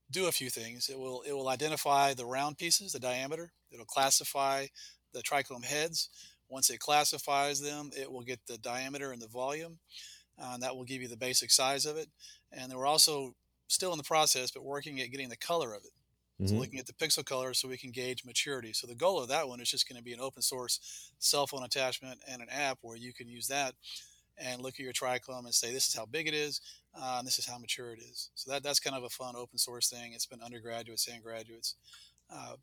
do 0.09 0.27
a 0.27 0.31
few 0.31 0.49
things. 0.49 0.89
It 0.89 0.97
will 0.97 1.23
it 1.27 1.33
will 1.33 1.49
identify 1.49 2.13
the 2.13 2.25
round 2.25 2.57
pieces, 2.57 2.93
the 2.93 2.99
diameter. 2.99 3.51
It'll 3.71 3.85
classify 3.85 4.67
the 5.13 5.21
trichome 5.21 5.65
heads. 5.65 6.09
Once 6.49 6.69
it 6.69 6.79
classifies 6.79 7.61
them, 7.61 7.89
it 7.97 8.11
will 8.11 8.21
get 8.21 8.39
the 8.47 8.57
diameter 8.57 9.11
and 9.11 9.21
the 9.21 9.27
volume, 9.27 9.79
uh, 10.39 10.51
and 10.53 10.63
that 10.63 10.75
will 10.75 10.83
give 10.83 11.01
you 11.01 11.07
the 11.07 11.17
basic 11.17 11.51
size 11.51 11.85
of 11.85 11.97
it. 11.97 12.07
And 12.51 12.71
then 12.71 12.77
we're 12.77 12.85
also 12.85 13.35
still 13.67 13.91
in 13.91 13.97
the 13.97 14.03
process, 14.03 14.51
but 14.51 14.63
working 14.63 15.01
at 15.01 15.11
getting 15.11 15.29
the 15.29 15.37
color 15.37 15.73
of 15.73 15.83
it. 15.83 15.91
Mm-hmm. 16.41 16.47
So 16.47 16.55
looking 16.55 16.79
at 16.79 16.85
the 16.85 16.93
pixel 16.93 17.25
color 17.25 17.53
so 17.53 17.67
we 17.67 17.77
can 17.77 17.91
gauge 17.91 18.25
maturity. 18.25 18.73
So 18.73 18.87
the 18.87 18.95
goal 18.95 19.21
of 19.21 19.29
that 19.29 19.47
one 19.47 19.61
is 19.61 19.71
just 19.71 19.87
going 19.87 19.97
to 19.97 20.03
be 20.03 20.13
an 20.13 20.19
open 20.19 20.41
source 20.41 21.11
cell 21.19 21.47
phone 21.47 21.63
attachment 21.63 22.19
and 22.27 22.41
an 22.41 22.49
app 22.51 22.77
where 22.81 22.97
you 22.97 23.13
can 23.13 23.27
use 23.27 23.47
that 23.47 23.73
and 24.37 24.61
look 24.61 24.73
at 24.73 24.79
your 24.79 24.91
trichome 24.91 25.45
and 25.45 25.53
say 25.53 25.71
this 25.71 25.87
is 25.87 25.95
how 25.95 26.05
big 26.05 26.27
it 26.27 26.33
is 26.33 26.59
uh, 26.93 27.15
and 27.19 27.27
this 27.27 27.39
is 27.39 27.47
how 27.47 27.57
mature 27.57 27.93
it 27.93 27.99
is. 27.99 28.29
So 28.35 28.51
that 28.51 28.63
that's 28.63 28.81
kind 28.81 28.95
of 28.95 29.03
a 29.03 29.09
fun 29.09 29.35
open 29.37 29.57
source 29.57 29.89
thing. 29.89 30.11
It's 30.13 30.25
been 30.25 30.41
undergraduates 30.41 31.07
and 31.07 31.23
graduates. 31.23 31.75
Uh, 32.29 32.55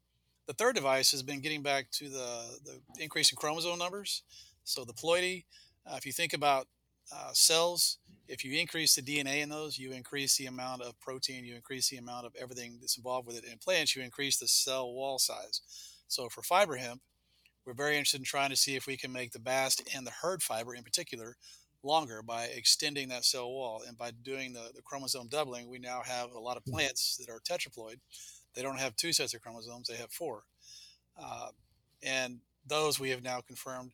the 0.47 0.55
third 0.55 0.75
device 0.75 1.11
has 1.13 1.23
been 1.23 1.41
getting 1.41 1.63
back 1.63 1.91
to 1.93 2.09
the 2.09 2.59
the 2.65 2.81
increase 3.03 3.31
in 3.31 3.37
chromosome 3.37 3.79
numbers. 3.79 4.23
So 4.65 4.85
the 4.85 4.93
ploidy, 4.93 5.45
uh, 5.87 5.97
if 5.97 6.07
you 6.07 6.13
think 6.13 6.33
about 6.33 6.67
uh, 7.13 7.31
cells, 7.33 7.99
if 8.29 8.45
you 8.45 8.59
increase 8.59 8.95
the 8.95 9.03
DNA 9.03 9.43
in 9.43 9.49
those, 9.49 9.79
you 9.79 9.93
increase 9.93 10.37
the 10.37 10.47
amount 10.47 10.83
of 10.83 10.99
protein, 11.01 11.45
you 11.45 11.55
increase 11.55 11.89
the 11.89 11.97
amount 11.97 12.27
of 12.27 12.35
everything 12.41 12.79
that's 12.81 12.97
involved 12.97 13.27
with 13.27 13.37
it. 13.37 13.45
In 13.45 13.59
plants, 13.59 13.97
you 13.97 14.03
increase 14.03 14.39
the 14.39 14.49
cell 14.49 14.93
wall 14.93 15.19
size. 15.19 15.61
So 16.09 16.29
for 16.29 16.43
fiber 16.43 16.77
hemp, 16.77 17.01
we're 17.67 17.75
very 17.75 17.97
interested 17.97 18.21
in 18.21 18.25
trying 18.25 18.51
to 18.51 18.57
see 18.57 18.77
if 18.77 18.87
we 18.87 18.97
can 18.97 19.13
make 19.13 19.33
the 19.33 19.39
bast 19.39 19.83
and 19.95 20.07
the 20.07 20.13
hurd 20.23 20.43
fiber 20.43 20.75
in 20.75 20.83
particular 20.83 21.37
longer 21.83 22.23
by 22.23 22.45
extending 22.45 23.09
that 23.09 23.25
cell 23.25 23.51
wall. 23.51 23.83
And 23.87 23.99
by 23.99 24.13
doing 24.23 24.53
the, 24.53 24.71
the 24.75 24.83
chromosome 24.83 25.29
doubling, 25.29 25.69
we 25.69 25.79
now 25.79 26.03
have 26.05 26.31
a 26.33 26.39
lot 26.39 26.57
of 26.57 26.65
plants 26.65 27.17
that 27.19 27.33
are 27.33 27.41
tetraploid. 27.41 27.97
They 28.55 28.63
don't 28.63 28.79
have 28.79 28.97
two 28.97 29.13
sets 29.13 29.35
of 29.35 29.43
chromosomes, 29.43 29.89
they 29.89 29.97
have 29.97 30.13
four. 30.13 30.45
Uh, 31.21 31.49
and 32.03 32.41
those 32.67 32.99
we 32.99 33.11
have 33.11 33.23
now 33.23 33.41
confirmed 33.41 33.93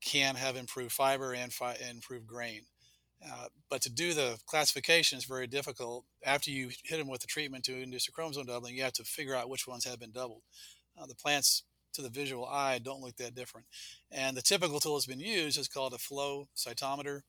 can 0.00 0.34
have 0.36 0.56
improved 0.56 0.92
fiber 0.92 1.32
and 1.32 1.52
fi- 1.52 1.76
improved 1.90 2.26
grain. 2.26 2.62
Uh, 3.24 3.46
but 3.70 3.80
to 3.82 3.90
do 3.90 4.12
the 4.12 4.38
classification 4.46 5.18
is 5.18 5.24
very 5.24 5.46
difficult. 5.46 6.04
After 6.24 6.50
you 6.50 6.70
hit 6.84 6.98
them 6.98 7.08
with 7.08 7.22
the 7.22 7.26
treatment 7.26 7.64
to 7.64 7.82
induce 7.82 8.08
a 8.08 8.12
chromosome 8.12 8.46
doubling, 8.46 8.76
you 8.76 8.82
have 8.82 8.92
to 8.94 9.04
figure 9.04 9.34
out 9.34 9.48
which 9.48 9.66
ones 9.66 9.84
have 9.84 9.98
been 9.98 10.10
doubled. 10.10 10.42
Uh, 11.00 11.06
the 11.06 11.14
plants, 11.14 11.62
to 11.94 12.02
the 12.02 12.10
visual 12.10 12.44
eye, 12.44 12.78
don't 12.78 13.00
look 13.00 13.16
that 13.16 13.34
different. 13.34 13.66
And 14.12 14.36
the 14.36 14.42
typical 14.42 14.80
tool 14.80 14.94
that's 14.94 15.06
been 15.06 15.18
used 15.18 15.58
is 15.58 15.66
called 15.66 15.94
a 15.94 15.98
flow 15.98 16.48
cytometer. 16.54 17.22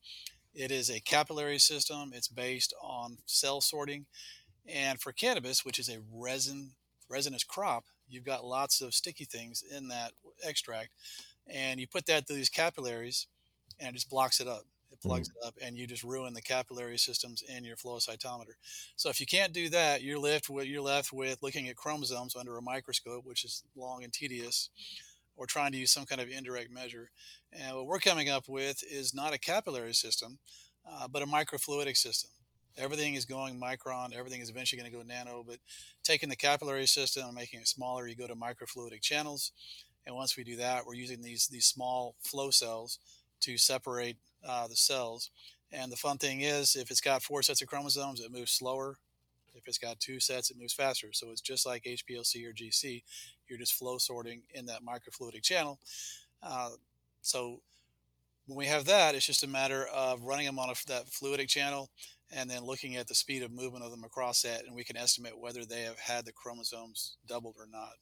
It 0.54 0.70
is 0.70 0.90
a 0.90 1.00
capillary 1.00 1.58
system. 1.58 2.12
It's 2.14 2.28
based 2.28 2.74
on 2.82 3.16
cell 3.24 3.62
sorting. 3.62 4.06
And 4.72 5.00
for 5.00 5.12
cannabis, 5.12 5.64
which 5.64 5.78
is 5.78 5.88
a 5.88 5.98
resin 6.12 6.72
resinous 7.10 7.44
crop, 7.44 7.84
you've 8.06 8.24
got 8.24 8.44
lots 8.44 8.82
of 8.82 8.92
sticky 8.92 9.24
things 9.24 9.62
in 9.62 9.88
that 9.88 10.12
extract. 10.44 10.90
And 11.46 11.80
you 11.80 11.86
put 11.86 12.04
that 12.06 12.26
through 12.26 12.36
these 12.36 12.50
capillaries 12.50 13.26
and 13.80 13.90
it 13.90 13.94
just 13.94 14.10
blocks 14.10 14.40
it 14.40 14.48
up 14.48 14.64
it 14.90 15.00
plugs 15.00 15.28
mm-hmm. 15.28 15.44
it 15.44 15.48
up 15.48 15.54
and 15.62 15.76
you 15.76 15.86
just 15.86 16.02
ruin 16.02 16.34
the 16.34 16.42
capillary 16.42 16.98
systems 16.98 17.42
in 17.42 17.64
your 17.64 17.76
flow 17.76 17.98
cytometer. 17.98 18.54
So 18.96 19.08
if 19.10 19.20
you 19.20 19.26
can't 19.26 19.52
do 19.52 19.68
that, 19.70 20.02
you're 20.02 20.18
left 20.18 20.48
with 20.48 20.66
you're 20.66 20.82
left 20.82 21.12
with 21.12 21.42
looking 21.42 21.68
at 21.68 21.76
chromosomes 21.76 22.36
under 22.36 22.56
a 22.56 22.62
microscope, 22.62 23.24
which 23.24 23.44
is 23.44 23.62
long 23.76 24.04
and 24.04 24.12
tedious, 24.12 24.70
or 25.36 25.46
trying 25.46 25.72
to 25.72 25.78
use 25.78 25.90
some 25.90 26.06
kind 26.06 26.20
of 26.20 26.28
indirect 26.28 26.70
measure. 26.70 27.10
And 27.52 27.76
what 27.76 27.86
we're 27.86 27.98
coming 27.98 28.28
up 28.28 28.48
with 28.48 28.82
is 28.90 29.14
not 29.14 29.34
a 29.34 29.38
capillary 29.38 29.94
system, 29.94 30.38
uh, 30.90 31.08
but 31.08 31.22
a 31.22 31.26
microfluidic 31.26 31.96
system. 31.96 32.30
Everything 32.78 33.14
is 33.14 33.24
going 33.24 33.60
micron. 33.60 34.14
Everything 34.14 34.40
is 34.40 34.50
eventually 34.50 34.80
going 34.80 34.90
to 34.90 34.96
go 34.96 35.02
nano. 35.02 35.44
But 35.46 35.58
taking 36.04 36.28
the 36.28 36.36
capillary 36.36 36.86
system 36.86 37.24
and 37.26 37.34
making 37.34 37.60
it 37.60 37.68
smaller, 37.68 38.06
you 38.06 38.14
go 38.14 38.26
to 38.26 38.34
microfluidic 38.34 39.02
channels. 39.02 39.52
And 40.06 40.14
once 40.14 40.36
we 40.36 40.44
do 40.44 40.56
that, 40.56 40.86
we're 40.86 40.94
using 40.94 41.20
these 41.20 41.48
these 41.48 41.66
small 41.66 42.14
flow 42.22 42.50
cells 42.50 42.98
to 43.40 43.58
separate 43.58 44.16
uh, 44.46 44.68
the 44.68 44.76
cells. 44.76 45.30
And 45.72 45.92
the 45.92 45.96
fun 45.96 46.18
thing 46.18 46.40
is, 46.40 46.76
if 46.76 46.90
it's 46.90 47.00
got 47.00 47.22
four 47.22 47.42
sets 47.42 47.60
of 47.60 47.68
chromosomes, 47.68 48.20
it 48.20 48.32
moves 48.32 48.52
slower. 48.52 48.96
If 49.54 49.66
it's 49.66 49.78
got 49.78 50.00
two 50.00 50.20
sets, 50.20 50.50
it 50.50 50.56
moves 50.58 50.72
faster. 50.72 51.08
So 51.12 51.30
it's 51.30 51.40
just 51.40 51.66
like 51.66 51.82
HPLC 51.82 52.46
or 52.46 52.52
GC. 52.52 53.02
You're 53.48 53.58
just 53.58 53.74
flow 53.74 53.98
sorting 53.98 54.42
in 54.54 54.66
that 54.66 54.80
microfluidic 54.82 55.42
channel. 55.42 55.78
Uh, 56.42 56.70
so 57.22 57.60
when 58.46 58.56
we 58.56 58.66
have 58.66 58.86
that, 58.86 59.14
it's 59.14 59.26
just 59.26 59.44
a 59.44 59.48
matter 59.48 59.86
of 59.94 60.22
running 60.22 60.46
them 60.46 60.58
on 60.58 60.70
a, 60.70 60.74
that 60.86 61.06
fluidic 61.06 61.48
channel 61.48 61.90
and 62.30 62.50
then 62.50 62.64
looking 62.64 62.96
at 62.96 63.08
the 63.08 63.14
speed 63.14 63.42
of 63.42 63.52
movement 63.52 63.84
of 63.84 63.90
them 63.90 64.04
across 64.04 64.42
that, 64.42 64.64
and 64.64 64.74
we 64.74 64.84
can 64.84 64.96
estimate 64.96 65.38
whether 65.38 65.64
they 65.64 65.82
have 65.82 65.98
had 65.98 66.24
the 66.24 66.32
chromosomes 66.32 67.16
doubled 67.26 67.56
or 67.58 67.66
not. 67.70 67.92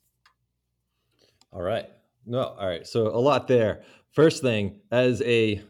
All 1.52 1.62
right. 1.62 1.86
No, 2.26 2.42
all 2.42 2.66
right. 2.66 2.86
So 2.86 3.08
a 3.08 3.18
lot 3.18 3.46
there. 3.46 3.82
First 4.10 4.42
thing, 4.42 4.80
as 4.90 5.22
a 5.22 5.62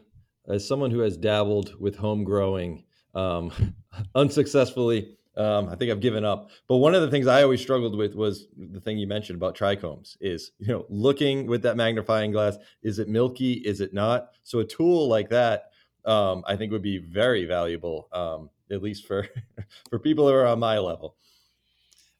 as 0.47 0.67
someone 0.67 0.91
who 0.91 0.99
has 0.99 1.17
dabbled 1.17 1.79
with 1.79 1.97
home 1.97 2.23
growing 2.23 2.85
um, 3.13 3.51
unsuccessfully, 4.15 5.17
um, 5.37 5.69
I 5.69 5.75
think 5.75 5.91
I've 5.91 5.99
given 5.99 6.25
up. 6.25 6.49
But 6.67 6.77
one 6.77 6.95
of 6.95 7.01
the 7.01 7.11
things 7.11 7.27
I 7.27 7.43
always 7.43 7.61
struggled 7.61 7.95
with 7.95 8.15
was 8.15 8.47
the 8.57 8.81
thing 8.81 8.97
you 8.97 9.07
mentioned 9.07 9.35
about 9.35 9.55
trichomes 9.55 10.17
is, 10.19 10.51
you 10.59 10.67
know, 10.67 10.85
looking 10.89 11.45
with 11.45 11.61
that 11.61 11.77
magnifying 11.77 12.31
glass, 12.31 12.57
is 12.81 12.97
it 12.97 13.07
milky? 13.07 13.53
Is 13.53 13.79
it 13.79 13.93
not? 13.93 14.29
So 14.43 14.59
a 14.59 14.65
tool 14.65 15.07
like 15.07 15.29
that, 15.29 15.71
um, 16.07 16.43
I 16.47 16.55
think 16.55 16.71
would 16.71 16.81
be 16.81 16.97
very 16.97 17.45
valuable, 17.45 18.07
um, 18.13 18.49
at 18.71 18.81
least 18.81 19.05
for, 19.05 19.27
for 19.89 19.99
people 19.99 20.27
who 20.27 20.33
are 20.33 20.47
on 20.47 20.59
my 20.59 20.79
level. 20.79 21.15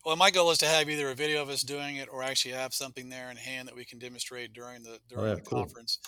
Well, 0.06 0.16
my 0.16 0.32
goal 0.32 0.52
is 0.52 0.58
to 0.60 0.68
have 0.68 0.90
either 0.90 1.10
a 1.10 1.16
video 1.16 1.42
of 1.42 1.50
us 1.50 1.64
doing 1.64 1.98
it 1.98 2.08
or 2.10 2.24
actually 2.24 2.54
have 2.54 2.74
something 2.74 3.10
there 3.10 3.30
in 3.30 3.36
hand 3.36 3.68
that 3.68 3.76
we 3.76 3.84
can 3.84 4.00
demonstrate 4.00 4.54
during 4.54 4.84
the 4.84 5.00
during 5.10 5.26
oh, 5.26 5.28
yeah, 5.30 5.36
the 5.36 5.42
cool. 5.42 5.60
conference, 5.60 6.00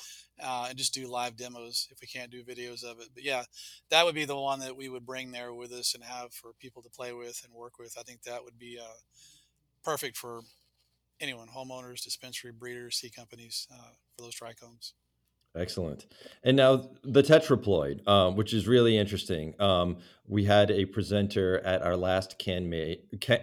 uh, 0.41 0.67
and 0.69 0.77
just 0.77 0.93
do 0.93 1.05
live 1.05 1.35
demos 1.35 1.89
if 1.91 1.99
we 1.99 2.07
can't 2.07 2.31
do 2.31 2.41
videos 2.41 2.85
of 2.85 3.01
it. 3.01 3.09
But 3.13 3.23
yeah, 3.23 3.43
that 3.89 4.05
would 4.05 4.15
be 4.15 4.23
the 4.23 4.37
one 4.37 4.61
that 4.61 4.77
we 4.77 4.87
would 4.87 5.05
bring 5.05 5.31
there 5.31 5.53
with 5.53 5.73
us 5.73 5.95
and 5.95 6.03
have 6.03 6.33
for 6.33 6.53
people 6.61 6.81
to 6.83 6.89
play 6.89 7.11
with 7.11 7.41
and 7.43 7.53
work 7.53 7.77
with. 7.77 7.97
I 7.99 8.03
think 8.03 8.23
that 8.23 8.41
would 8.41 8.57
be 8.57 8.79
uh, 8.81 8.99
perfect 9.83 10.15
for 10.15 10.43
anyone, 11.19 11.49
homeowners, 11.49 12.01
dispensary 12.01 12.53
breeders, 12.53 12.95
seed 12.95 13.13
companies 13.13 13.67
uh, 13.69 13.91
for 14.15 14.21
those 14.21 14.35
trichomes. 14.35 14.93
Excellent. 15.55 16.05
And 16.43 16.55
now 16.55 16.89
the 17.03 17.23
tetraploid, 17.23 18.07
um, 18.07 18.35
which 18.35 18.53
is 18.53 18.67
really 18.67 18.97
interesting. 18.97 19.59
Um, 19.59 19.97
we 20.27 20.45
had 20.45 20.69
a 20.69 20.85
presenter 20.85 21.59
at 21.65 21.81
our 21.81 21.97
last 21.97 22.37
can, 22.37 22.71
can 23.19 23.39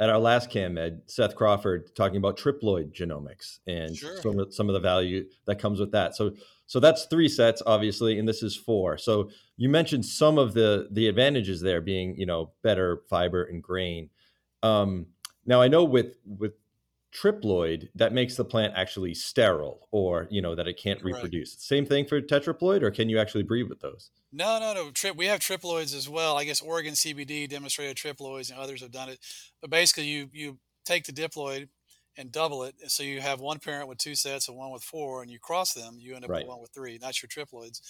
at 0.00 0.10
our 0.10 0.18
last 0.18 0.50
CannMed, 0.50 1.02
Seth 1.06 1.36
Crawford 1.36 1.94
talking 1.94 2.16
about 2.16 2.36
triploid 2.36 2.92
genomics 2.92 3.60
and 3.68 3.96
sure. 3.96 4.20
some, 4.20 4.38
of, 4.40 4.52
some 4.52 4.68
of 4.68 4.72
the 4.72 4.80
value 4.80 5.26
that 5.46 5.60
comes 5.60 5.78
with 5.78 5.92
that. 5.92 6.16
So, 6.16 6.34
so 6.66 6.80
that's 6.80 7.04
three 7.04 7.28
sets, 7.28 7.62
obviously, 7.64 8.18
and 8.18 8.28
this 8.28 8.42
is 8.42 8.56
four. 8.56 8.98
So 8.98 9.30
you 9.56 9.68
mentioned 9.68 10.04
some 10.04 10.38
of 10.38 10.54
the 10.54 10.88
the 10.90 11.06
advantages 11.06 11.60
there 11.60 11.80
being, 11.80 12.16
you 12.16 12.26
know, 12.26 12.50
better 12.62 13.02
fiber 13.08 13.44
and 13.44 13.62
grain. 13.62 14.10
Um, 14.62 15.06
now 15.46 15.60
I 15.60 15.68
know 15.68 15.84
with 15.84 16.16
with 16.24 16.54
triploid 17.12 17.88
that 17.94 18.12
makes 18.12 18.36
the 18.36 18.44
plant 18.44 18.72
actually 18.74 19.14
sterile 19.14 19.86
or 19.90 20.26
you 20.30 20.40
know 20.40 20.54
that 20.54 20.66
it 20.66 20.78
can't 20.78 21.02
reproduce. 21.04 21.56
Same 21.58 21.84
thing 21.84 22.06
for 22.06 22.20
tetraploid 22.20 22.82
or 22.82 22.90
can 22.90 23.08
you 23.08 23.18
actually 23.18 23.42
breed 23.42 23.68
with 23.68 23.80
those? 23.80 24.10
No 24.32 24.58
no 24.58 24.72
no 24.72 24.90
Trip, 24.90 25.14
we 25.14 25.26
have 25.26 25.40
triploids 25.40 25.94
as 25.94 26.08
well. 26.08 26.38
I 26.38 26.44
guess 26.44 26.62
oregon 26.62 26.94
cbd 26.94 27.48
demonstrated 27.48 27.96
triploids 27.96 28.50
and 28.50 28.58
others 28.58 28.80
have 28.80 28.90
done 28.90 29.10
it. 29.10 29.18
But 29.60 29.70
basically 29.70 30.04
you 30.04 30.30
you 30.32 30.58
take 30.86 31.04
the 31.04 31.12
diploid 31.12 31.68
and 32.16 32.32
double 32.32 32.62
it 32.64 32.74
so 32.88 33.02
you 33.02 33.20
have 33.20 33.40
one 33.40 33.58
parent 33.58 33.88
with 33.88 33.98
two 33.98 34.14
sets 34.14 34.48
and 34.48 34.56
one 34.56 34.70
with 34.70 34.82
four 34.82 35.22
and 35.22 35.30
you 35.30 35.38
cross 35.38 35.72
them 35.74 35.96
you 35.98 36.14
end 36.14 36.24
up 36.24 36.30
right. 36.30 36.40
with 36.40 36.48
one 36.48 36.60
with 36.60 36.70
three. 36.70 36.96
That's 36.96 37.22
your 37.22 37.28
triploids. 37.28 37.80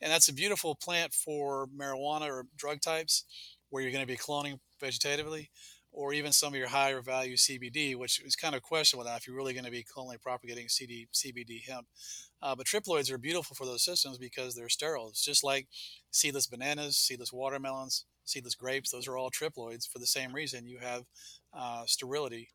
And 0.00 0.10
that's 0.10 0.28
a 0.28 0.34
beautiful 0.34 0.74
plant 0.74 1.12
for 1.12 1.68
marijuana 1.76 2.28
or 2.28 2.46
drug 2.56 2.80
types 2.80 3.24
where 3.68 3.82
you're 3.82 3.92
going 3.92 4.06
to 4.06 4.12
be 4.12 4.16
cloning 4.16 4.58
vegetatively 4.82 5.48
or 5.92 6.12
even 6.12 6.32
some 6.32 6.52
of 6.52 6.58
your 6.58 6.68
higher 6.68 7.00
value 7.00 7.36
CBD, 7.36 7.96
which 7.96 8.20
is 8.20 8.36
kind 8.36 8.54
of 8.54 8.62
questionable 8.62 9.08
now 9.08 9.16
if 9.16 9.26
you're 9.26 9.36
really 9.36 9.52
going 9.52 9.64
to 9.64 9.70
be 9.70 9.84
only 9.96 10.18
propagating 10.18 10.68
CD, 10.68 11.08
CBD 11.12 11.62
hemp. 11.68 11.86
Uh, 12.42 12.54
but 12.54 12.66
triploids 12.66 13.10
are 13.10 13.18
beautiful 13.18 13.54
for 13.54 13.66
those 13.66 13.84
systems 13.84 14.16
because 14.16 14.54
they're 14.54 14.68
sterile. 14.68 15.08
It's 15.08 15.24
just 15.24 15.44
like 15.44 15.66
seedless 16.10 16.46
bananas, 16.46 16.96
seedless 16.96 17.32
watermelons, 17.32 18.06
seedless 18.24 18.54
grapes. 18.54 18.90
Those 18.90 19.08
are 19.08 19.16
all 19.16 19.30
triploids 19.30 19.88
for 19.88 19.98
the 19.98 20.06
same 20.06 20.32
reason. 20.32 20.66
You 20.66 20.78
have 20.78 21.04
uh, 21.52 21.84
sterility. 21.86 22.50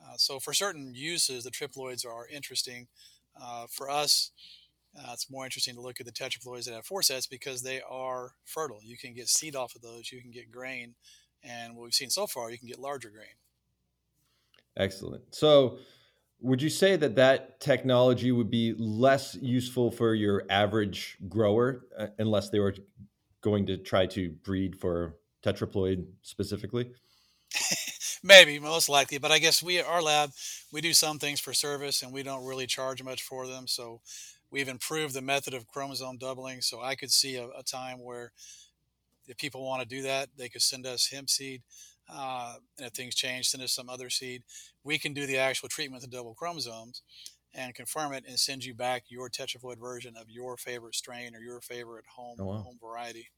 Uh, 0.00 0.16
so 0.16 0.38
for 0.38 0.52
certain 0.52 0.92
uses, 0.94 1.44
the 1.44 1.50
triploids 1.50 2.06
are 2.06 2.28
interesting. 2.28 2.88
Uh, 3.40 3.66
for 3.68 3.90
us, 3.90 4.30
uh, 4.96 5.10
it's 5.12 5.30
more 5.30 5.44
interesting 5.44 5.74
to 5.74 5.80
look 5.80 5.98
at 5.98 6.06
the 6.06 6.12
tetraploids 6.12 6.66
that 6.66 6.74
have 6.74 6.86
four 6.86 7.02
sets 7.02 7.26
because 7.26 7.62
they 7.62 7.80
are 7.88 8.32
fertile. 8.44 8.80
You 8.82 8.96
can 8.96 9.14
get 9.14 9.28
seed 9.28 9.56
off 9.56 9.74
of 9.74 9.82
those. 9.82 10.12
You 10.12 10.20
can 10.20 10.30
get 10.30 10.52
grain 10.52 10.94
and 11.44 11.76
what 11.76 11.84
we've 11.84 11.94
seen 11.94 12.10
so 12.10 12.26
far, 12.26 12.50
you 12.50 12.58
can 12.58 12.68
get 12.68 12.78
larger 12.78 13.10
grain. 13.10 13.26
Excellent. 14.76 15.34
So, 15.34 15.78
would 16.40 16.60
you 16.60 16.68
say 16.68 16.96
that 16.96 17.16
that 17.16 17.60
technology 17.60 18.30
would 18.32 18.50
be 18.50 18.74
less 18.76 19.34
useful 19.36 19.90
for 19.90 20.14
your 20.14 20.44
average 20.50 21.16
grower 21.28 21.86
uh, 21.98 22.08
unless 22.18 22.50
they 22.50 22.58
were 22.58 22.74
going 23.40 23.66
to 23.66 23.78
try 23.78 24.06
to 24.06 24.30
breed 24.30 24.76
for 24.78 25.16
tetraploid 25.42 26.06
specifically? 26.22 26.90
Maybe, 28.22 28.58
most 28.58 28.88
likely, 28.88 29.18
but 29.18 29.30
I 29.30 29.38
guess 29.38 29.62
we 29.62 29.80
our 29.80 30.02
lab 30.02 30.30
we 30.72 30.80
do 30.80 30.92
some 30.92 31.18
things 31.18 31.40
for 31.40 31.52
service 31.52 32.02
and 32.02 32.12
we 32.12 32.22
don't 32.22 32.44
really 32.44 32.66
charge 32.66 33.02
much 33.02 33.22
for 33.22 33.46
them. 33.46 33.68
So 33.68 34.00
we've 34.50 34.68
improved 34.68 35.14
the 35.14 35.22
method 35.22 35.54
of 35.54 35.66
chromosome 35.66 36.18
doubling. 36.18 36.62
So 36.62 36.80
I 36.80 36.94
could 36.94 37.10
see 37.10 37.36
a, 37.36 37.46
a 37.48 37.62
time 37.62 38.02
where 38.02 38.32
if 39.26 39.36
people 39.36 39.64
want 39.64 39.82
to 39.82 39.88
do 39.88 40.02
that, 40.02 40.30
they 40.36 40.48
could 40.48 40.62
send 40.62 40.86
us 40.86 41.08
hemp 41.10 41.30
seed. 41.30 41.62
Uh, 42.08 42.56
and 42.78 42.86
if 42.86 42.92
things 42.92 43.14
change, 43.14 43.48
send 43.48 43.62
us 43.62 43.72
some 43.72 43.88
other 43.88 44.10
seed. 44.10 44.44
We 44.82 44.98
can 44.98 45.14
do 45.14 45.26
the 45.26 45.38
actual 45.38 45.68
treatment 45.68 46.04
of 46.04 46.10
the 46.10 46.16
double 46.16 46.34
chromosomes 46.34 47.02
and 47.54 47.74
confirm 47.74 48.12
it 48.12 48.24
and 48.26 48.38
send 48.38 48.64
you 48.64 48.74
back 48.74 49.04
your 49.08 49.30
tetraploid 49.30 49.78
version 49.78 50.16
of 50.16 50.28
your 50.28 50.56
favorite 50.56 50.94
strain 50.96 51.34
or 51.34 51.40
your 51.40 51.60
favorite 51.60 52.04
home 52.16 52.38
Oh 52.38 52.44
wow. 52.44 52.64
home 52.64 52.78
variety. 52.80 53.30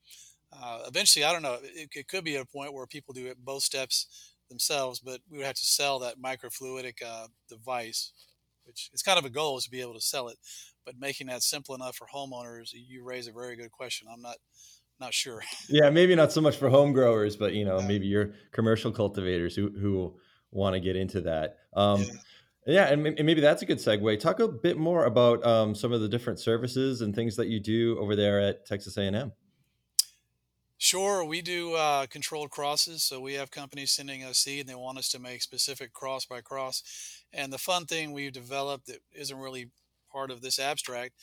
Uh, 0.53 0.85
eventually, 0.87 1.25
I 1.25 1.33
don't 1.33 1.43
know. 1.43 1.59
It, 1.63 1.91
it 1.95 2.09
could 2.09 2.25
be 2.25 2.37
at 2.37 2.43
a 2.43 2.47
point 2.47 2.73
where 2.73 2.87
people 2.87 3.13
do 3.15 3.27
it 3.27 3.45
both 3.45 3.63
steps 3.63 4.35
themselves, 4.49 5.01
but 5.01 5.21
we 5.29 5.39
would 5.39 5.47
have 5.47 5.57
to 5.57 5.65
sell 5.65 5.99
that 6.01 6.19
microfluidic 6.19 7.03
uh, 7.05 7.29
device, 7.49 8.13
which 8.65 8.91
it's 8.93 9.03
kind 9.03 9.19
of 9.19 9.25
a 9.25 9.31
goal 9.31 9.59
is 9.59 9.65
to 9.65 9.71
be 9.71 9.81
able 9.81 9.95
to 9.95 10.01
sell 10.01 10.29
it. 10.29 10.39
But 10.85 10.97
making 10.99 11.27
that 11.27 11.43
simple 11.43 11.75
enough 11.75 11.97
for 11.97 12.07
homeowners, 12.07 12.71
you 12.73 13.03
raise 13.03 13.27
a 13.27 13.33
very 13.33 13.57
good 13.57 13.73
question. 13.73 14.07
I'm 14.11 14.23
not 14.23 14.37
not 15.01 15.13
sure. 15.13 15.43
Yeah, 15.69 15.91
maybe 15.91 16.15
not 16.15 16.33
so 16.33 16.41
much 16.41 16.57
for 16.57 16.69
home 16.69 16.93
growers, 16.93 17.37
but 17.37 17.55
you 17.55 17.65
know, 17.65 17.81
maybe 17.83 18.07
your 18.07 18.33
commercial 18.53 18.91
cultivators 18.91 19.55
who 19.55 19.71
who 19.71 20.15
want 20.51 20.75
to 20.75 20.81
get 20.81 20.97
into 20.97 21.21
that. 21.23 21.59
Um, 21.75 22.03
yeah. 22.03 22.09
yeah, 22.67 22.93
and, 22.93 23.07
and 23.07 23.27
maybe 23.27 23.41
that's 23.41 23.63
a 23.63 23.67
good 23.67 23.79
segue. 23.79 24.19
Talk 24.21 24.41
a 24.41 24.49
bit 24.49 24.79
more 24.79 25.05
about 25.05 25.45
um, 25.45 25.75
some 25.75 25.93
of 25.93 26.01
the 26.01 26.09
different 26.09 26.39
services 26.39 27.03
and 27.03 27.15
things 27.15 27.37
that 27.37 27.49
you 27.49 27.61
do 27.61 27.99
over 27.99 28.17
there 28.17 28.41
at 28.41 28.65
Texas 28.67 28.97
A&M. 28.97 29.33
Sure, 30.79 31.25
we 31.25 31.41
do 31.41 31.75
uh, 31.75 32.07
controlled 32.07 32.51
crosses. 32.51 33.03
So 33.03 33.19
we 33.19 33.35
have 33.35 33.51
companies 33.51 33.93
sending 33.93 34.23
us 34.23 34.39
seed 34.39 34.61
and 34.61 34.69
they 34.69 34.75
want 34.75 34.99
us 34.99 35.09
to 35.11 35.19
make 35.19 35.41
specific 35.41 35.93
cross 35.93 36.27
by 36.27 36.43
cross. 36.43 37.25
And 37.33 37.51
the 37.51 37.59
fun 37.59 37.87
thing 37.87 38.13
we've 38.13 38.33
developed 38.33 38.87
that 38.87 38.99
isn't 39.15 39.39
really 39.39 39.71
part 40.13 40.31
of 40.31 40.43
this 40.43 40.59
abstract 40.59 41.15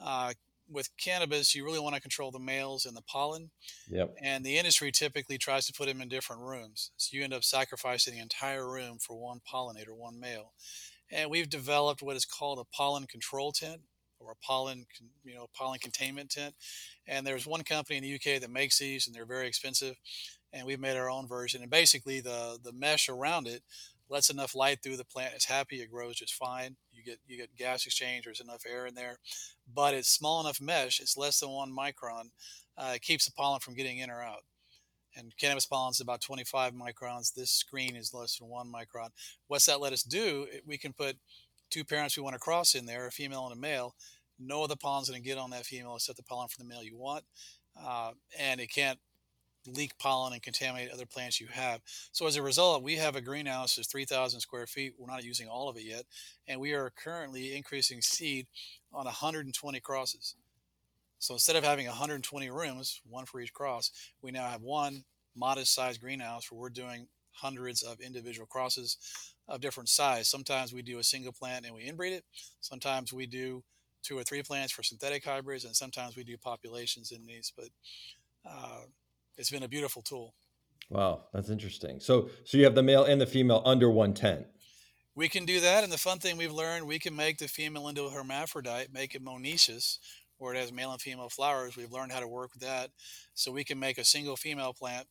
uh, 0.00 0.32
with 0.68 0.88
cannabis, 0.96 1.54
you 1.54 1.64
really 1.64 1.80
want 1.80 1.94
to 1.94 2.00
control 2.00 2.30
the 2.30 2.38
males 2.38 2.86
and 2.86 2.96
the 2.96 3.02
pollen. 3.02 3.50
Yep. 3.88 4.14
And 4.22 4.44
the 4.44 4.58
industry 4.58 4.90
typically 4.92 5.38
tries 5.38 5.66
to 5.66 5.72
put 5.72 5.86
them 5.86 6.00
in 6.00 6.08
different 6.08 6.42
rooms. 6.42 6.90
So 6.96 7.16
you 7.16 7.24
end 7.24 7.34
up 7.34 7.44
sacrificing 7.44 8.14
the 8.14 8.20
entire 8.20 8.68
room 8.68 8.98
for 8.98 9.16
one 9.16 9.40
pollinator, 9.50 9.96
one 9.96 10.18
male. 10.18 10.52
And 11.10 11.30
we've 11.30 11.48
developed 11.48 12.02
what 12.02 12.16
is 12.16 12.24
called 12.24 12.58
a 12.58 12.76
pollen 12.76 13.06
control 13.06 13.52
tent 13.52 13.80
or 14.18 14.32
a 14.32 14.36
pollen, 14.44 14.86
you 15.24 15.34
know, 15.34 15.46
pollen 15.54 15.78
containment 15.78 16.30
tent. 16.30 16.54
And 17.06 17.26
there's 17.26 17.46
one 17.46 17.62
company 17.62 17.98
in 17.98 18.02
the 18.02 18.14
UK 18.14 18.40
that 18.40 18.50
makes 18.50 18.78
these, 18.78 19.06
and 19.06 19.14
they're 19.14 19.26
very 19.26 19.46
expensive. 19.46 19.96
And 20.52 20.66
we've 20.66 20.80
made 20.80 20.96
our 20.96 21.10
own 21.10 21.28
version. 21.28 21.62
And 21.62 21.70
basically, 21.70 22.20
the 22.20 22.58
the 22.62 22.72
mesh 22.72 23.08
around 23.08 23.46
it 23.46 23.62
lets 24.08 24.30
enough 24.30 24.54
light 24.54 24.82
through 24.82 24.96
the 24.96 25.04
plant. 25.04 25.34
It's 25.34 25.46
happy. 25.46 25.76
It 25.76 25.90
grows 25.90 26.16
just 26.16 26.34
fine. 26.34 26.76
You 26.92 27.02
get 27.04 27.18
you 27.26 27.36
get 27.36 27.56
gas 27.56 27.86
exchange. 27.86 28.24
There's 28.24 28.40
enough 28.40 28.62
air 28.68 28.86
in 28.86 28.94
there, 28.94 29.18
but 29.72 29.94
it's 29.94 30.08
small 30.08 30.40
enough 30.40 30.60
mesh. 30.60 31.00
It's 31.00 31.16
less 31.16 31.40
than 31.40 31.50
one 31.50 31.74
micron. 31.74 32.30
Uh, 32.78 32.92
it 32.94 33.02
keeps 33.02 33.24
the 33.24 33.32
pollen 33.32 33.60
from 33.60 33.74
getting 33.74 33.98
in 33.98 34.10
or 34.10 34.22
out 34.22 34.42
and 35.16 35.36
cannabis 35.38 35.66
pollen 35.66 35.90
is 35.90 36.00
about 36.00 36.20
25 36.20 36.74
microns. 36.74 37.32
This 37.34 37.50
screen 37.50 37.96
is 37.96 38.12
less 38.12 38.38
than 38.38 38.48
one 38.48 38.70
micron. 38.70 39.08
What's 39.48 39.66
that 39.66 39.80
let 39.80 39.92
us 39.92 40.02
do? 40.02 40.46
We 40.66 40.78
can 40.78 40.92
put 40.92 41.16
two 41.70 41.84
parents 41.84 42.16
we 42.16 42.22
want 42.22 42.34
to 42.34 42.40
cross 42.40 42.74
in 42.74 42.86
there, 42.86 43.06
a 43.06 43.10
female 43.10 43.46
and 43.46 43.56
a 43.56 43.60
male. 43.60 43.94
No 44.38 44.62
other 44.62 44.76
pollen's 44.76 45.08
going 45.08 45.22
to 45.22 45.26
get 45.26 45.38
on 45.38 45.50
that 45.50 45.64
female 45.64 45.96
except 45.96 46.18
the 46.18 46.22
pollen 46.22 46.48
from 46.48 46.66
the 46.66 46.72
male 46.72 46.84
you 46.84 46.96
want, 46.96 47.24
uh, 47.82 48.10
and 48.38 48.60
it 48.60 48.68
can't 48.68 48.98
leak 49.66 49.98
pollen 49.98 50.32
and 50.32 50.42
contaminate 50.42 50.90
other 50.90 51.06
plants 51.06 51.40
you 51.40 51.46
have. 51.48 51.80
So 52.12 52.26
as 52.26 52.36
a 52.36 52.42
result, 52.42 52.82
we 52.82 52.96
have 52.96 53.16
a 53.16 53.20
greenhouse 53.20 53.76
that's 53.76 53.88
3,000 53.88 54.40
square 54.40 54.66
feet. 54.66 54.94
We're 54.98 55.10
not 55.10 55.24
using 55.24 55.48
all 55.48 55.68
of 55.68 55.76
it 55.76 55.84
yet, 55.84 56.04
and 56.46 56.60
we 56.60 56.72
are 56.72 56.90
currently 56.90 57.56
increasing 57.56 58.00
seed 58.00 58.46
on 58.92 59.04
120 59.04 59.80
crosses. 59.80 60.34
So 61.18 61.34
instead 61.34 61.56
of 61.56 61.64
having 61.64 61.86
120 61.86 62.50
rooms, 62.50 63.00
one 63.08 63.26
for 63.26 63.40
each 63.40 63.52
cross, 63.52 63.90
we 64.22 64.30
now 64.30 64.48
have 64.48 64.62
one 64.62 65.04
modest 65.34 65.74
sized 65.74 66.00
greenhouse 66.00 66.50
where 66.50 66.60
we're 66.60 66.68
doing 66.70 67.08
hundreds 67.32 67.82
of 67.82 68.00
individual 68.00 68.46
crosses 68.46 68.96
of 69.48 69.60
different 69.60 69.88
size. 69.88 70.28
Sometimes 70.28 70.72
we 70.72 70.82
do 70.82 70.98
a 70.98 71.04
single 71.04 71.32
plant 71.32 71.66
and 71.66 71.74
we 71.74 71.88
inbreed 71.88 72.12
it. 72.12 72.24
Sometimes 72.60 73.12
we 73.12 73.26
do 73.26 73.62
two 74.02 74.18
or 74.18 74.22
three 74.22 74.42
plants 74.42 74.72
for 74.72 74.82
synthetic 74.82 75.24
hybrids, 75.24 75.64
and 75.64 75.74
sometimes 75.74 76.16
we 76.16 76.24
do 76.24 76.36
populations 76.36 77.10
in 77.10 77.26
these. 77.26 77.52
But 77.56 77.68
uh, 78.48 78.82
it's 79.36 79.50
been 79.50 79.62
a 79.62 79.68
beautiful 79.68 80.02
tool. 80.02 80.34
Wow, 80.90 81.24
that's 81.32 81.50
interesting. 81.50 82.00
So 82.00 82.30
so 82.44 82.58
you 82.58 82.64
have 82.64 82.74
the 82.74 82.82
male 82.82 83.04
and 83.04 83.20
the 83.20 83.26
female 83.26 83.62
under 83.64 83.90
110. 83.90 84.44
We 85.14 85.28
can 85.28 85.46
do 85.46 85.60
that, 85.60 85.82
and 85.82 85.90
the 85.92 85.98
fun 85.98 86.18
thing 86.18 86.36
we've 86.36 86.52
learned, 86.52 86.86
we 86.86 86.98
can 86.98 87.16
make 87.16 87.38
the 87.38 87.48
female 87.48 87.88
into 87.88 88.04
a 88.04 88.10
hermaphrodite, 88.10 88.92
make 88.92 89.14
it 89.14 89.24
monoecious, 89.24 89.98
where 90.36 90.52
it 90.52 90.58
has 90.58 90.70
male 90.70 90.92
and 90.92 91.00
female 91.00 91.30
flowers. 91.30 91.74
We've 91.74 91.90
learned 91.90 92.12
how 92.12 92.20
to 92.20 92.28
work 92.28 92.52
with 92.52 92.62
that, 92.62 92.90
so 93.32 93.50
we 93.50 93.64
can 93.64 93.78
make 93.78 93.96
a 93.96 94.04
single 94.04 94.36
female 94.36 94.74
plant 94.74 95.06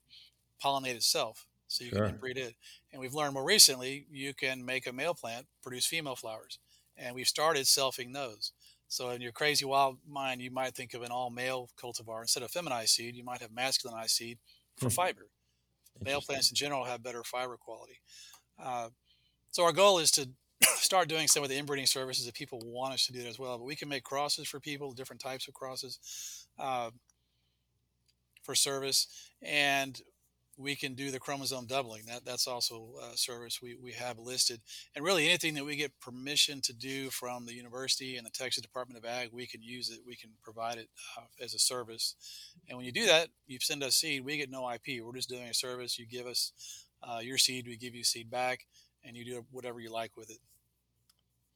pollinate 0.64 0.96
itself. 0.96 1.48
So 1.68 1.84
you 1.84 1.92
can 1.92 2.18
breed 2.18 2.38
it, 2.38 2.54
and 2.92 3.02
we've 3.02 3.16
learned 3.16 3.34
more 3.34 3.44
recently 3.44 4.06
you 4.12 4.36
can 4.36 4.64
make 4.64 4.86
a 4.86 4.94
male 4.94 5.16
plant 5.16 5.48
produce 5.64 5.88
female 5.88 6.16
flowers, 6.16 6.60
and 6.96 7.16
we've 7.16 7.28
started 7.28 7.64
selfing 7.64 8.14
those. 8.14 8.52
So 8.88 9.10
in 9.10 9.22
your 9.22 9.32
crazy 9.32 9.66
wild 9.66 9.98
mind, 10.08 10.42
you 10.42 10.52
might 10.52 10.76
think 10.76 10.94
of 10.94 11.02
an 11.02 11.12
all 11.12 11.30
male 11.30 11.70
cultivar 11.82 12.22
instead 12.22 12.44
of 12.44 12.52
feminized 12.52 12.90
seed. 12.90 13.16
You 13.16 13.24
might 13.24 13.42
have 13.42 13.52
masculinized 13.52 14.12
seed 14.12 14.38
for 14.78 14.90
Hmm, 14.90 14.90
fiber. 14.90 15.28
Male 16.04 16.22
plants 16.22 16.50
in 16.52 16.56
general 16.56 16.86
have 16.86 17.04
better 17.04 17.24
fiber 17.24 17.58
quality. 17.58 18.00
Uh, 18.62 18.90
so 19.52 19.64
our 19.64 19.72
goal 19.72 20.00
is 20.00 20.12
to 20.12 20.30
start 20.64 21.08
doing 21.08 21.28
some 21.28 21.44
of 21.44 21.50
the 21.50 21.58
inbreeding 21.58 21.86
services 21.86 22.28
if 22.28 22.34
people 22.34 22.60
want 22.64 22.94
us 22.94 23.06
to 23.08 23.14
do 23.14 23.22
that 23.24 23.30
as 23.30 23.40
well. 23.40 23.58
But 23.58 23.66
we 23.66 23.76
can 23.76 23.90
make 23.90 24.04
crosses 24.04 24.48
for 24.48 24.60
people, 24.60 24.92
different 24.92 25.22
types 25.22 25.48
of 25.48 25.54
crosses 25.54 26.48
uh, 26.60 26.92
for 28.44 28.56
service, 28.56 29.08
and 29.42 30.02
we 30.58 30.76
can 30.76 30.94
do 30.94 31.12
the 31.12 31.20
chromosome 31.20 31.66
doubling. 31.66 32.04
That 32.08 32.26
that's 32.26 32.48
also 32.48 32.94
a 33.12 33.18
service 33.18 33.62
we, 33.62 33.76
we 33.76 33.92
have 33.94 34.18
listed. 34.18 34.62
And 34.96 35.04
really 35.04 35.28
anything 35.28 35.54
that 35.56 35.66
we 35.66 35.76
get 35.76 36.00
permission 36.00 36.62
to 36.62 36.74
do 36.74 37.10
from 37.10 37.46
the 37.46 37.54
university 37.54 38.16
and 38.16 38.26
the 38.26 38.32
Texas 38.32 38.62
Department 38.62 38.98
of 38.98 39.10
Ag, 39.10 39.30
we 39.34 39.48
can 39.48 39.62
use 39.62 39.90
it. 39.90 40.00
We 40.08 40.16
can 40.16 40.32
provide 40.44 40.78
it 40.78 40.90
uh, 41.18 41.44
as 41.44 41.54
a 41.54 41.60
service. 41.60 42.16
And 42.70 42.78
when 42.78 42.86
you 42.86 42.92
do 42.92 43.06
that, 43.08 43.30
you 43.48 43.60
send 43.62 43.84
us 43.84 43.96
seed. 43.96 44.24
We 44.24 44.38
get 44.38 44.50
no 44.50 44.70
IP. 44.72 45.04
We're 45.04 45.16
just 45.16 45.30
doing 45.30 45.50
a 45.50 45.54
service. 45.54 46.00
You 46.00 46.06
give 46.06 46.26
us 46.26 46.54
uh, 47.04 47.20
your 47.20 47.38
seed, 47.38 47.68
we 47.68 47.78
give 47.78 47.96
you 47.96 48.04
seed 48.04 48.30
back, 48.30 48.66
and 49.04 49.16
you 49.16 49.26
do 49.26 49.46
whatever 49.52 49.80
you 49.80 49.92
like 49.92 50.18
with 50.18 50.30
it. 50.30 50.40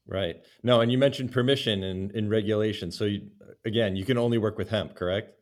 Right. 0.08 0.38
No, 0.64 0.82
and 0.82 0.92
you 0.92 0.98
mentioned 0.98 1.32
permission 1.32 1.84
and, 1.84 2.12
and 2.12 2.30
regulation. 2.30 2.92
So 2.92 3.06
you, 3.06 3.30
again, 3.66 3.96
you 3.96 4.06
can 4.06 4.18
only 4.18 4.38
work 4.38 4.58
with 4.58 4.70
hemp, 4.70 4.96
correct? 4.96 5.34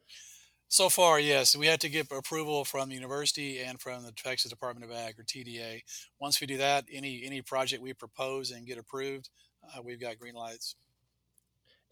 So 0.69 0.89
far, 0.89 1.19
yes, 1.19 1.56
we 1.56 1.65
had 1.65 1.80
to 1.82 1.89
get 1.89 2.12
approval 2.12 2.65
from 2.65 2.89
the 2.89 2.95
university 2.95 3.60
and 3.60 3.80
from 3.80 4.03
the 4.03 4.12
Texas 4.12 4.51
Department 4.51 4.89
of 4.89 4.97
Ag 4.97 5.17
or 5.17 5.23
TDA. 5.23 5.82
Once 6.19 6.41
we 6.41 6.47
do 6.47 6.58
that, 6.58 6.86
any 6.91 7.23
any 7.25 7.41
project 7.41 7.82
we 7.82 7.93
propose 7.93 8.51
and 8.51 8.67
get 8.67 8.77
approved, 8.77 9.30
uh, 9.63 9.82
we've 9.82 9.99
got 9.99 10.19
green 10.19 10.36
lights. 10.36 10.75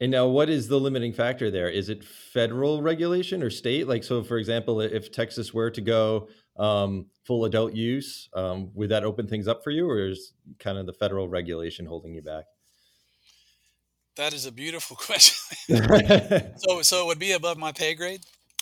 And 0.01 0.11
now, 0.11 0.27
what 0.27 0.49
is 0.49 0.67
the 0.67 0.77
limiting 0.77 1.13
factor 1.13 1.49
there? 1.49 1.69
Is 1.69 1.87
it 1.87 2.03
federal 2.03 2.81
regulation 2.81 3.41
or 3.41 3.49
state? 3.49 3.87
Like, 3.87 4.03
so 4.03 4.23
for 4.23 4.37
example, 4.37 4.81
if 4.81 5.09
Texas 5.09 5.53
were 5.53 5.71
to 5.71 5.79
go 5.79 6.27
um, 6.57 7.05
full 7.23 7.45
adult 7.45 7.73
use, 7.73 8.27
um, 8.33 8.71
would 8.73 8.89
that 8.89 9.05
open 9.05 9.25
things 9.25 9.47
up 9.47 9.63
for 9.63 9.71
you, 9.71 9.89
or 9.89 10.05
is 10.05 10.33
kind 10.59 10.77
of 10.77 10.85
the 10.85 10.91
federal 10.91 11.29
regulation 11.29 11.85
holding 11.85 12.13
you 12.13 12.21
back? 12.21 12.43
That 14.17 14.33
is 14.33 14.45
a 14.45 14.51
beautiful 14.51 14.95
question. 14.99 15.61
so 16.57 16.81
so 16.81 17.03
it 17.03 17.07
would 17.07 17.19
be 17.19 17.31
above 17.31 17.57
my 17.57 17.71
pay 17.71 17.93
grade. 17.93 18.19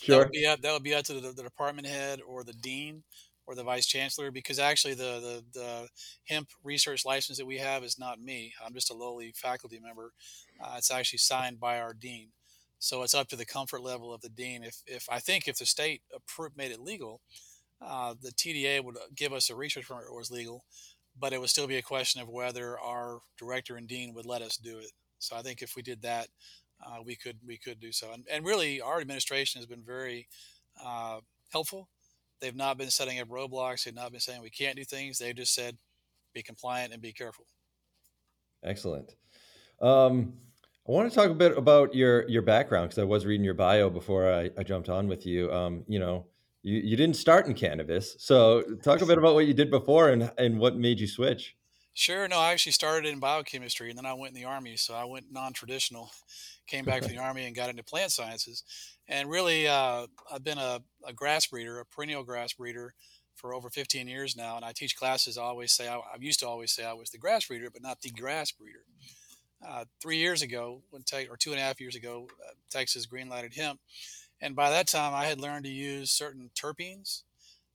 That 0.10 0.20
would 0.20 0.32
be 0.32 0.46
up 0.46 0.62
that 0.62 0.74
would 0.74 0.84
be 0.84 0.94
up 0.94 1.06
to 1.06 1.14
the, 1.14 1.32
the 1.32 1.44
department 1.44 1.88
head 1.88 2.22
or 2.26 2.44
the 2.44 2.54
dean 2.54 3.04
or 3.46 3.56
the 3.56 3.64
vice 3.64 3.86
chancellor 3.86 4.32
because 4.32 4.60
actually 4.60 4.94
the, 4.94 5.44
the 5.54 5.60
the 5.60 5.88
hemp 6.26 6.50
research 6.64 7.06
license 7.06 7.38
that 7.38 7.46
we 7.46 7.58
have 7.58 7.84
is 7.84 8.00
not 8.00 8.22
me. 8.22 8.54
I'm 8.64 8.74
just 8.74 8.92
a 8.92 8.94
lowly 8.94 9.34
faculty 9.36 9.80
member. 9.80 10.14
Uh, 10.62 10.76
it's 10.78 10.92
actually 10.92 11.20
signed 11.20 11.60
by 11.60 11.80
our 11.80 11.94
dean. 11.94 12.30
So 12.80 13.04
it's 13.04 13.14
up 13.16 13.28
to 13.30 13.36
the 13.36 13.46
comfort 13.46 13.82
level 13.82 14.14
of 14.14 14.22
the 14.22 14.30
dean. 14.30 14.64
If 14.64 14.82
if 14.86 15.08
I 15.10 15.20
think 15.20 15.48
if 15.48 15.58
the 15.58 15.66
state 15.66 16.02
approved, 16.14 16.58
made 16.58 16.72
it 16.72 16.80
legal, 16.80 17.22
uh, 17.82 18.16
the 18.22 18.32
TDA 18.32 18.84
would 18.84 18.98
give 19.16 19.34
us 19.34 19.50
a 19.50 19.56
research 19.56 19.88
permit 19.88 20.06
that 20.06 20.14
was 20.14 20.32
legal, 20.32 20.64
but 21.20 21.34
it 21.34 21.40
would 21.40 21.50
still 21.50 21.68
be 21.68 21.78
a 21.78 21.82
question 21.82 22.22
of 22.22 22.30
whether 22.30 22.80
our 22.80 23.20
director 23.38 23.78
and 23.78 23.88
dean 23.88 24.14
would 24.14 24.26
let 24.26 24.42
us 24.42 24.58
do 24.58 24.80
it. 24.80 24.92
So 25.20 25.36
I 25.36 25.42
think 25.42 25.62
if 25.62 25.76
we 25.76 25.82
did 25.82 26.02
that, 26.02 26.28
uh, 26.86 27.02
we 27.06 27.16
could 27.16 27.38
we 27.46 27.58
could 27.58 27.80
do 27.80 27.92
so. 27.92 28.12
And, 28.14 28.26
and 28.32 28.46
really, 28.46 28.82
our 28.82 29.00
administration 29.00 29.60
has 29.60 29.66
been 29.66 29.84
very 29.86 30.28
uh, 30.84 31.20
helpful. 31.52 31.90
They've 32.42 32.56
not 32.56 32.78
been 32.78 32.90
setting 32.90 33.20
up 33.20 33.30
roadblocks. 33.30 33.84
They've 33.84 33.96
not 33.96 34.12
been 34.12 34.20
saying 34.20 34.42
we 34.42 34.50
can't 34.50 34.76
do 34.76 34.84
things. 34.84 35.18
They've 35.18 35.36
just 35.36 35.54
said 35.54 35.78
be 36.34 36.44
compliant 36.44 36.94
and 36.94 37.02
be 37.02 37.14
careful. 37.14 37.46
Excellent. 38.64 39.16
Um, 39.82 40.34
I 40.88 40.92
want 40.92 41.10
to 41.10 41.16
talk 41.16 41.30
a 41.30 41.36
bit 41.36 41.58
about 41.58 41.96
your 41.96 42.28
your 42.28 42.42
background 42.42 42.90
because 42.90 43.02
I 43.02 43.06
was 43.06 43.26
reading 43.26 43.46
your 43.46 43.54
bio 43.54 43.90
before 43.90 44.32
I, 44.32 44.50
I 44.58 44.64
jumped 44.64 44.90
on 44.90 45.08
with 45.08 45.26
you. 45.26 45.52
Um, 45.52 45.84
you 45.88 46.00
know, 46.00 46.26
you, 46.64 46.80
you 46.80 46.98
didn't 46.98 47.16
start 47.16 47.46
in 47.46 47.54
cannabis. 47.54 48.16
So 48.20 48.64
talk 48.84 49.02
a 49.02 49.06
bit 49.06 49.18
about 49.20 49.36
what 49.36 49.46
you 49.46 49.54
did 49.54 49.70
before 49.70 50.10
and, 50.10 50.32
and 50.38 50.60
what 50.60 50.76
made 50.76 51.00
you 51.00 51.08
switch. 51.08 51.56
Sure. 51.96 52.28
No, 52.28 52.40
I 52.40 52.52
actually 52.52 52.72
started 52.72 53.08
in 53.08 53.20
biochemistry 53.20 53.90
and 53.90 53.98
then 53.98 54.06
I 54.06 54.14
went 54.14 54.36
in 54.36 54.42
the 54.42 54.48
army. 54.48 54.78
So 54.78 54.96
I 54.96 55.06
went 55.06 55.32
non-traditional, 55.32 56.10
came 56.66 56.86
back 56.86 57.04
from 57.04 57.12
the 57.12 57.20
army 57.20 57.46
and 57.46 57.56
got 57.56 57.70
into 57.70 57.84
plant 57.84 58.12
sciences. 58.12 58.64
And 59.08 59.30
really, 59.30 59.68
uh, 59.68 60.08
I've 60.32 60.44
been 60.44 60.58
a, 60.58 60.82
a, 61.06 61.14
grass 61.14 61.46
breeder, 61.46 61.80
a 61.80 61.86
perennial 61.86 62.24
grass 62.24 62.54
breeder 62.54 62.96
for 63.36 63.54
over 63.54 63.70
15 63.70 64.08
years 64.08 64.36
now. 64.36 64.56
And 64.56 64.66
I 64.66 64.72
teach 64.72 64.96
classes. 64.96 65.38
I 65.38 65.44
always 65.44 65.72
say, 65.72 65.88
I, 65.88 65.98
I 65.98 66.18
used 66.20 66.40
to 66.40 66.48
always 66.48 66.72
say 66.72 66.84
I 66.84 66.94
was 66.94 67.12
the 67.12 67.20
grass 67.20 67.46
breeder, 67.46 67.70
but 67.72 67.84
not 67.84 68.02
the 68.02 68.10
grass 68.10 68.52
breeder. 68.52 68.86
Uh, 69.66 69.86
three 70.02 70.18
years 70.18 70.42
ago, 70.42 70.82
when 70.90 71.04
te- 71.04 71.28
or 71.30 71.38
two 71.38 71.52
and 71.52 71.60
a 71.60 71.64
half 71.64 71.80
years 71.80 71.96
ago, 71.96 72.28
uh, 72.44 72.54
Texas 72.72 73.06
green 73.06 73.30
lighted 73.30 73.54
hemp. 73.54 73.80
And 74.42 74.56
by 74.56 74.72
that 74.72 74.88
time, 74.88 75.14
I 75.14 75.26
had 75.26 75.40
learned 75.40 75.66
to 75.66 75.72
use 75.72 76.12
certain 76.12 76.50
terpenes. 76.56 77.22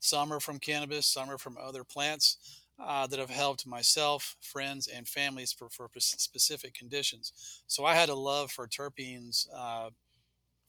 Some 0.00 0.32
are 0.32 0.40
from 0.40 0.58
cannabis, 0.58 1.06
some 1.06 1.30
are 1.30 1.38
from 1.38 1.56
other 1.56 1.84
plants 1.84 2.57
uh, 2.78 3.06
that 3.06 3.18
have 3.18 3.30
helped 3.30 3.66
myself, 3.66 4.36
friends, 4.40 4.86
and 4.86 5.08
families 5.08 5.52
for, 5.52 5.68
for 5.68 5.88
specific 5.96 6.74
conditions. 6.74 7.62
So 7.66 7.84
I 7.84 7.94
had 7.94 8.08
a 8.08 8.14
love 8.14 8.50
for 8.50 8.66
terpenes 8.66 9.46
uh, 9.54 9.90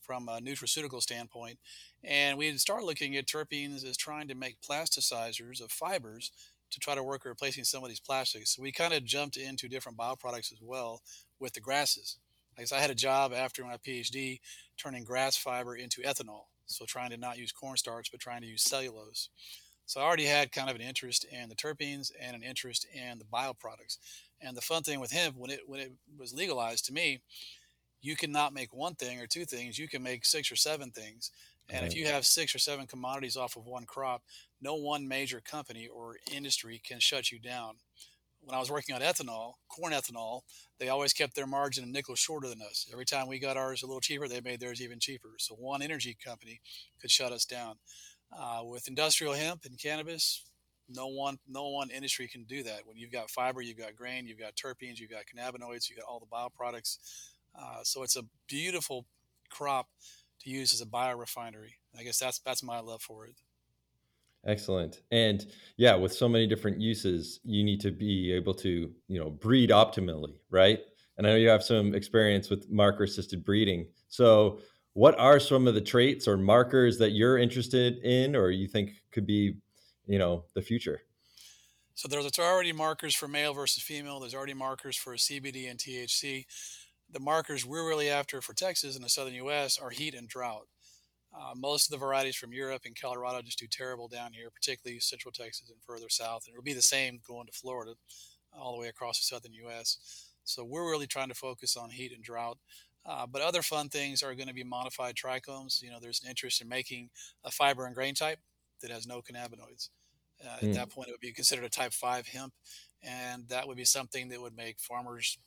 from 0.02 0.28
a 0.28 0.40
nutraceutical 0.40 1.02
standpoint. 1.02 1.60
And 2.04 2.38
we 2.38 2.52
started 2.58 2.86
looking 2.86 3.16
at 3.16 3.28
terpenes 3.28 3.86
as 3.86 3.96
trying 3.96 4.28
to 4.30 4.36
make 4.36 4.62
plasticizers 4.62 5.62
of 5.62 5.72
fibers 5.72 6.32
to 6.72 6.80
try 6.80 6.96
to 6.96 7.04
work 7.04 7.26
replacing 7.26 7.64
some 7.64 7.84
of 7.84 7.90
these 7.90 8.00
plastics. 8.00 8.56
So 8.56 8.62
we 8.62 8.72
kind 8.72 8.94
of 8.94 9.04
jumped 9.04 9.38
into 9.38 9.68
different 9.68 9.98
bioproducts 9.98 10.52
as 10.52 10.60
well 10.62 11.02
with 11.40 11.54
the 11.54 11.60
grasses. 11.60 12.18
Like 12.58 12.72
I 12.74 12.80
had 12.80 12.90
a 12.90 12.96
job 12.96 13.34
after 13.34 13.64
my 13.64 13.78
PhD 13.78 14.40
turning 14.78 15.04
grass 15.04 15.38
fiber 15.38 15.76
into 15.76 16.02
ethanol. 16.02 16.46
So 16.66 16.86
trying 16.86 17.10
to 17.12 17.18
not 17.18 17.38
use 17.38 17.52
cornstarch, 17.52 18.12
but 18.12 18.20
trying 18.20 18.42
to 18.42 18.48
use 18.48 18.64
cellulose. 18.64 19.30
So 19.90 20.02
I 20.02 20.04
already 20.04 20.26
had 20.26 20.52
kind 20.52 20.70
of 20.70 20.76
an 20.76 20.84
interest 20.84 21.26
in 21.32 21.50
the 21.50 21.56
terpenes 21.56 22.12
and 22.22 22.36
an 22.36 22.44
interest 22.44 22.86
in 22.94 23.18
the 23.18 23.26
bioproducts. 23.26 23.98
And 24.40 24.56
the 24.56 24.62
fun 24.62 24.84
thing 24.84 25.00
with 25.00 25.12
hemp, 25.12 25.36
when 25.36 25.50
it 25.50 25.62
when 25.66 25.80
it 25.80 25.94
was 26.16 26.32
legalized 26.32 26.86
to 26.86 26.94
me, 26.94 27.22
you 28.00 28.16
cannot 28.16 28.54
make 28.54 28.72
one 28.72 28.94
thing 28.94 29.20
or 29.20 29.26
two 29.26 29.46
things. 29.46 29.80
You 29.80 29.88
can 29.88 30.04
make 30.04 30.26
six 30.26 30.52
or 30.52 30.56
seven 30.56 30.92
things. 30.92 31.32
And 31.70 31.88
if 31.88 31.96
you 31.96 32.06
have 32.06 32.28
six 32.28 32.54
or 32.54 32.60
seven 32.60 32.86
commodities 32.86 33.36
off 33.36 33.56
of 33.56 33.66
one 33.66 33.86
crop, 33.86 34.22
no 34.62 34.76
one 34.76 35.08
major 35.08 35.42
company 35.42 35.88
or 35.88 36.18
industry 36.32 36.80
can 36.86 37.00
shut 37.00 37.32
you 37.32 37.40
down. 37.40 37.78
When 38.42 38.56
I 38.56 38.60
was 38.60 38.70
working 38.70 38.94
on 38.94 39.02
ethanol, 39.02 39.54
corn 39.70 39.94
ethanol, 39.94 40.42
they 40.80 40.90
always 40.90 41.14
kept 41.14 41.36
their 41.36 41.48
margin 41.48 41.84
a 41.84 41.88
nickel 41.88 42.16
shorter 42.16 42.48
than 42.48 42.62
us. 42.62 42.88
Every 42.92 43.06
time 43.06 43.28
we 43.28 43.40
got 43.40 43.58
ours 43.58 43.82
a 43.82 43.88
little 43.88 44.02
cheaper, 44.02 44.28
they 44.28 44.40
made 44.40 44.60
theirs 44.60 44.84
even 44.84 45.00
cheaper. 45.00 45.30
So 45.40 45.56
one 45.56 45.82
energy 45.82 46.16
company 46.24 46.62
could 47.02 47.10
shut 47.12 47.32
us 47.32 47.44
down. 47.44 47.78
Uh, 48.32 48.62
with 48.64 48.88
industrial 48.88 49.34
hemp 49.34 49.66
and 49.66 49.80
cannabis, 49.80 50.44
no 50.88 51.08
one 51.08 51.38
no 51.48 51.70
one 51.70 51.90
industry 51.90 52.28
can 52.28 52.44
do 52.44 52.64
that. 52.64 52.82
When 52.86 52.98
you've 52.98 53.12
got 53.12 53.30
fiber, 53.30 53.62
you've 53.62 53.78
got 53.78 53.96
grain, 53.96 54.28
you've 54.28 54.40
got 54.40 54.56
terpenes, 54.56 55.00
you've 55.00 55.12
got 55.12 55.24
cannabinoids, 55.26 55.90
you've 55.90 56.00
got 56.00 56.08
all 56.08 56.20
the 56.20 56.26
bioproducts. 56.26 56.98
Uh, 57.60 57.84
so 57.84 58.04
it's 58.04 58.16
a 58.16 58.24
beautiful 58.48 59.06
crop 59.50 59.88
to 60.42 60.50
use 60.50 60.74
as 60.74 60.82
a 60.82 60.86
biorefinery. 60.86 61.74
I 61.98 62.04
guess 62.04 62.20
that's 62.20 62.40
that's 62.40 62.64
my 62.64 62.80
love 62.80 63.02
for 63.02 63.26
it. 63.26 63.36
Excellent. 64.46 65.02
And 65.12 65.46
yeah, 65.78 65.96
with 65.96 66.14
so 66.14 66.30
many 66.30 66.48
different 66.48 66.80
uses, 66.80 67.40
you 67.44 67.64
need 67.64 67.82
to 67.82 67.92
be 67.92 68.32
able 68.32 68.54
to, 68.56 68.92
you 69.08 69.20
know, 69.20 69.30
breed 69.30 69.70
optimally, 69.70 70.36
right? 70.50 70.80
And 71.18 71.28
I 71.28 71.32
know 71.32 71.36
you 71.36 71.50
have 71.50 71.64
some 71.64 71.94
experience 71.94 72.50
with 72.50 72.70
marker 72.70 73.04
assisted 73.04 73.44
breeding. 73.44 73.88
So 74.08 74.60
what 75.00 75.18
are 75.18 75.40
some 75.40 75.66
of 75.66 75.76
the 75.76 75.80
traits 75.80 76.28
or 76.28 76.36
markers 76.36 76.98
that 76.98 77.12
you're 77.12 77.38
interested 77.38 78.00
in 78.04 78.36
or 78.36 78.52
you 78.52 78.68
think 78.68 78.92
could 79.14 79.26
be 79.26 79.56
you 80.08 80.20
know 80.20 80.44
the 80.56 80.62
future? 80.62 81.04
So 81.94 82.10
there's 82.10 82.38
already 82.38 82.74
markers 82.74 83.16
for 83.16 83.30
male 83.30 83.54
versus 83.54 83.82
female. 83.82 84.20
There's 84.20 84.36
already 84.36 84.54
markers 84.54 84.98
for 84.98 85.16
cbd 85.16 85.72
and 85.72 85.80
thc 85.80 86.46
the 87.10 87.20
markers 87.22 87.66
we're 87.66 87.88
really 87.88 88.10
after 88.10 88.42
for 88.42 88.54
texas 88.54 88.98
and 88.98 89.06
the 89.06 89.10
southern 89.10 89.36
us 89.36 89.80
are 89.80 89.90
heat 89.90 90.14
and 90.14 90.28
drought. 90.28 90.68
Uh, 91.34 91.54
most 91.56 91.88
of 91.88 91.92
the 91.92 92.06
varieties 92.06 92.36
from 92.36 92.52
europe 92.52 92.82
and 92.84 93.00
colorado 93.00 93.42
just 93.42 93.60
do 93.60 93.68
terrible 93.72 94.10
down 94.10 94.34
here 94.34 94.50
particularly 94.54 95.00
central 95.00 95.32
texas 95.32 95.70
and 95.70 95.82
further 95.82 96.10
south 96.10 96.44
and 96.46 96.54
it'll 96.54 96.72
be 96.72 96.74
the 96.74 96.82
same 96.82 97.22
going 97.26 97.46
to 97.46 97.54
florida 97.54 97.94
all 98.52 98.74
the 98.74 98.82
way 98.82 98.90
across 98.90 99.18
the 99.20 99.24
southern 99.24 99.54
us 99.54 100.26
so 100.44 100.66
we're 100.66 100.90
really 100.90 101.08
trying 101.08 101.30
to 101.30 101.36
focus 101.36 101.78
on 101.78 101.92
heat 101.92 102.12
and 102.12 102.24
drought 102.24 102.58
uh, 103.10 103.26
but 103.26 103.42
other 103.42 103.64
fun 103.64 103.90
things 103.90 104.22
are 104.22 104.36
going 104.36 104.48
to 104.48 104.54
be 104.54 104.64
modified 104.64 105.16
trichomes. 105.16 105.82
You 105.82 105.90
know, 105.90 105.98
there's 106.00 106.22
an 106.24 106.30
interest 106.30 106.62
in 106.62 106.70
making 106.70 107.10
a 107.44 107.50
fiber 107.50 107.88
and 107.88 107.96
grain 107.96 108.14
type 108.14 108.38
that 108.84 108.92
has 108.92 109.08
no 109.08 109.22
cannabinoids. 109.22 109.90
Uh, 110.40 110.48
mm. 110.48 110.54
At 110.54 110.64
hmm. 110.64 110.72
that 110.74 110.90
point, 110.92 111.10
it 111.10 111.12
would 111.14 111.20
be 111.20 111.32
considered 111.32 111.66
a 111.66 111.70
type 111.70 111.92
5 111.92 112.28
hemp. 112.28 112.54
And 113.02 113.48
that 113.48 113.68
would 113.68 113.78
be 113.78 113.86
something 113.86 114.30
that 114.30 114.40
would 114.40 114.56
make 114.56 114.80
farmers 114.80 115.40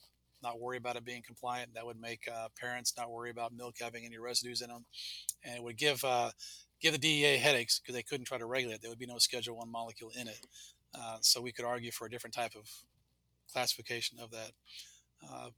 not 0.42 0.58
worry 0.58 0.76
about 0.76 0.96
it 0.96 1.04
being 1.04 1.22
compliant. 1.24 1.74
That 1.74 1.86
would 1.86 2.00
make 2.00 2.28
uh, 2.28 2.48
parents 2.60 2.94
not 2.98 3.12
worry 3.12 3.30
about 3.30 3.54
milk 3.54 3.76
having 3.80 4.04
any 4.04 4.18
residues 4.18 4.60
in 4.60 4.68
them. 4.68 4.84
And 5.44 5.56
it 5.56 5.62
would 5.62 5.76
give, 5.76 6.02
uh, 6.04 6.32
give 6.80 6.92
the 6.92 6.98
DEA 6.98 7.36
headaches 7.36 7.78
because 7.78 7.94
they 7.94 8.02
couldn't 8.02 8.26
try 8.26 8.38
to 8.38 8.46
regulate 8.46 8.76
it. 8.76 8.82
There 8.82 8.90
would 8.90 8.98
be 8.98 9.06
no 9.06 9.18
Schedule 9.18 9.58
1 9.58 9.70
molecule 9.70 10.10
in 10.18 10.26
it. 10.26 10.46
Uh, 10.92 11.18
so 11.20 11.40
we 11.40 11.52
could 11.52 11.64
argue 11.64 11.92
for 11.92 12.06
a 12.06 12.10
different 12.10 12.34
type 12.34 12.56
of 12.56 12.68
classification 13.52 14.18
of 14.18 14.32
that. 14.32 14.50
Uh, 15.30 15.50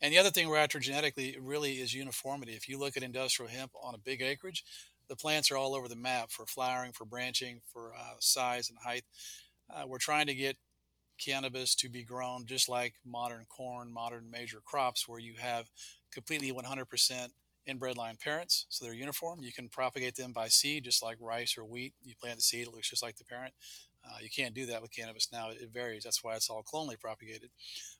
and 0.00 0.12
the 0.12 0.18
other 0.18 0.30
thing 0.30 0.48
we're 0.48 0.56
after 0.56 0.78
genetically 0.78 1.36
really 1.40 1.74
is 1.74 1.94
uniformity. 1.94 2.52
If 2.52 2.68
you 2.68 2.78
look 2.78 2.96
at 2.96 3.02
industrial 3.02 3.50
hemp 3.50 3.72
on 3.82 3.94
a 3.94 3.98
big 3.98 4.22
acreage, 4.22 4.64
the 5.08 5.16
plants 5.16 5.50
are 5.50 5.56
all 5.56 5.74
over 5.74 5.88
the 5.88 5.96
map 5.96 6.30
for 6.30 6.46
flowering, 6.46 6.92
for 6.92 7.04
branching, 7.04 7.60
for 7.72 7.92
uh, 7.94 8.14
size 8.20 8.70
and 8.70 8.78
height. 8.78 9.04
Uh, 9.72 9.82
we're 9.86 9.98
trying 9.98 10.26
to 10.26 10.34
get 10.34 10.56
cannabis 11.18 11.74
to 11.76 11.88
be 11.88 12.02
grown 12.02 12.46
just 12.46 12.68
like 12.68 12.94
modern 13.04 13.44
corn, 13.48 13.92
modern 13.92 14.30
major 14.30 14.60
crops, 14.64 15.06
where 15.06 15.18
you 15.18 15.34
have 15.38 15.68
completely 16.12 16.52
100% 16.52 17.28
inbred 17.66 17.96
line 17.96 18.16
parents, 18.22 18.66
so 18.68 18.84
they're 18.84 18.94
uniform. 18.94 19.40
You 19.42 19.52
can 19.52 19.68
propagate 19.68 20.16
them 20.16 20.32
by 20.32 20.48
seed, 20.48 20.84
just 20.84 21.02
like 21.02 21.18
rice 21.20 21.56
or 21.58 21.64
wheat. 21.64 21.94
You 22.02 22.14
plant 22.20 22.36
the 22.36 22.42
seed, 22.42 22.66
it 22.66 22.72
looks 22.72 22.90
just 22.90 23.02
like 23.02 23.16
the 23.16 23.24
parent. 23.24 23.52
Uh, 24.04 24.18
you 24.22 24.30
can't 24.30 24.54
do 24.54 24.66
that 24.66 24.82
with 24.82 24.94
cannabis 24.94 25.28
now. 25.32 25.50
It 25.50 25.70
varies. 25.72 26.04
That's 26.04 26.24
why 26.24 26.34
it's 26.34 26.48
all 26.48 26.62
clonally 26.62 26.98
propagated. 26.98 27.50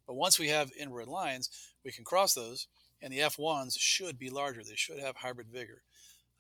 But 0.07 0.15
once 0.15 0.39
we 0.39 0.49
have 0.49 0.71
inbred 0.79 1.09
lines, 1.09 1.51
we 1.85 1.93
can 1.93 2.05
cross 2.05 2.35
those, 2.35 2.67
and 3.03 3.13
the 3.13 3.19
F1s 3.19 3.77
should 3.79 4.19
be 4.19 4.31
larger. 4.31 4.63
They 4.63 4.77
should 4.77 4.99
have 4.99 5.17
hybrid 5.17 5.49
vigor. 5.49 5.83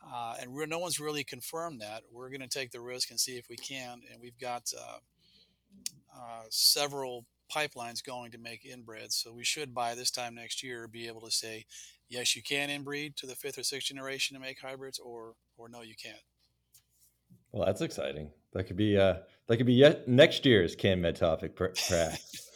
Uh, 0.02 0.34
and 0.40 0.54
no 0.68 0.78
one's 0.78 0.98
really 0.98 1.24
confirmed 1.24 1.80
that. 1.80 2.02
We're 2.10 2.30
going 2.30 2.40
to 2.40 2.48
take 2.48 2.70
the 2.70 2.80
risk 2.80 3.10
and 3.10 3.20
see 3.20 3.36
if 3.36 3.48
we 3.50 3.56
can. 3.56 4.00
And 4.10 4.20
we've 4.20 4.38
got 4.38 4.72
uh, 4.78 4.98
uh, 6.16 6.42
several 6.48 7.26
pipelines 7.54 8.02
going 8.02 8.30
to 8.30 8.38
make 8.38 8.64
inbreds. 8.64 9.12
So 9.12 9.32
we 9.32 9.44
should, 9.44 9.74
by 9.74 9.94
this 9.94 10.10
time 10.10 10.34
next 10.34 10.62
year, 10.62 10.88
be 10.88 11.06
able 11.06 11.20
to 11.22 11.30
say, 11.30 11.66
yes, 12.08 12.34
you 12.34 12.42
can 12.42 12.70
inbreed 12.70 13.16
to 13.16 13.26
the 13.26 13.34
fifth 13.34 13.58
or 13.58 13.62
sixth 13.62 13.88
generation 13.88 14.34
to 14.34 14.40
make 14.40 14.60
hybrids, 14.60 14.98
or 14.98 15.34
or 15.58 15.68
no, 15.68 15.82
you 15.82 15.94
can't. 16.02 16.22
Well, 17.52 17.66
that's 17.66 17.80
exciting. 17.80 18.30
That 18.52 18.64
could 18.64 18.76
be 18.76 18.96
uh, 18.96 19.14
that 19.46 19.56
could 19.56 19.66
be 19.66 19.74
yet 19.74 20.08
next 20.08 20.44
year's 20.44 20.76
CannMed 20.76 21.16
topic, 21.16 21.56
perhaps. 21.56 22.48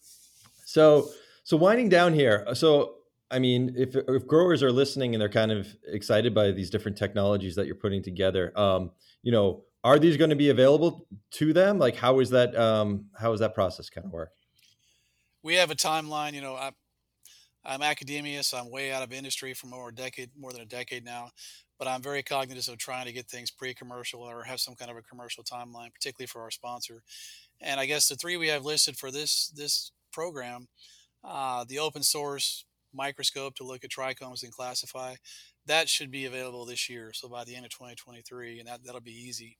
so, 0.64 1.08
so 1.44 1.56
winding 1.56 1.88
down 1.88 2.14
here. 2.14 2.46
So, 2.54 2.94
I 3.30 3.38
mean, 3.38 3.74
if 3.76 3.94
if 3.96 4.26
growers 4.26 4.62
are 4.62 4.72
listening 4.72 5.14
and 5.14 5.20
they're 5.20 5.28
kind 5.28 5.52
of 5.52 5.68
excited 5.86 6.34
by 6.34 6.50
these 6.50 6.70
different 6.70 6.96
technologies 6.96 7.54
that 7.56 7.66
you're 7.66 7.76
putting 7.76 8.02
together, 8.02 8.52
um, 8.58 8.90
you 9.22 9.32
know, 9.32 9.64
are 9.84 9.98
these 9.98 10.16
going 10.16 10.30
to 10.30 10.36
be 10.36 10.50
available 10.50 11.06
to 11.32 11.52
them? 11.52 11.78
Like, 11.78 11.96
how 11.96 12.20
is 12.20 12.30
that? 12.30 12.56
Um, 12.56 13.06
how 13.16 13.32
is 13.32 13.40
that 13.40 13.54
process 13.54 13.88
kind 13.88 14.04
of 14.04 14.12
work? 14.12 14.30
We 15.42 15.54
have 15.56 15.70
a 15.70 15.76
timeline. 15.76 16.34
You 16.34 16.42
know, 16.42 16.54
I, 16.54 16.72
I'm 17.64 17.82
academia, 17.82 18.42
so 18.42 18.58
I'm 18.58 18.70
way 18.70 18.92
out 18.92 19.02
of 19.02 19.12
industry 19.12 19.54
for 19.54 19.68
more 19.68 19.88
a 19.88 19.94
decade, 19.94 20.30
more 20.36 20.52
than 20.52 20.62
a 20.62 20.66
decade 20.66 21.04
now 21.04 21.30
but 21.80 21.88
I'm 21.88 22.02
very 22.02 22.22
cognizant 22.22 22.74
of 22.74 22.78
trying 22.78 23.06
to 23.06 23.12
get 23.12 23.26
things 23.26 23.50
pre-commercial 23.50 24.20
or 24.20 24.44
have 24.44 24.60
some 24.60 24.74
kind 24.74 24.90
of 24.90 24.98
a 24.98 25.02
commercial 25.02 25.42
timeline, 25.42 25.92
particularly 25.94 26.26
for 26.26 26.42
our 26.42 26.50
sponsor. 26.50 27.02
And 27.58 27.80
I 27.80 27.86
guess 27.86 28.06
the 28.06 28.16
three 28.16 28.36
we 28.36 28.48
have 28.48 28.66
listed 28.66 28.98
for 28.98 29.10
this 29.10 29.48
this 29.56 29.90
program, 30.12 30.68
uh, 31.24 31.64
the 31.66 31.78
open 31.78 32.02
source 32.02 32.66
microscope 32.92 33.54
to 33.54 33.64
look 33.64 33.82
at 33.82 33.90
trichomes 33.90 34.42
and 34.42 34.52
classify, 34.52 35.14
that 35.66 35.88
should 35.88 36.10
be 36.10 36.26
available 36.26 36.66
this 36.66 36.90
year. 36.90 37.12
So 37.14 37.30
by 37.30 37.44
the 37.44 37.56
end 37.56 37.64
of 37.64 37.70
2023, 37.70 38.58
and 38.58 38.68
that 38.68 38.84
that'll 38.84 39.00
be 39.00 39.12
easy. 39.12 39.56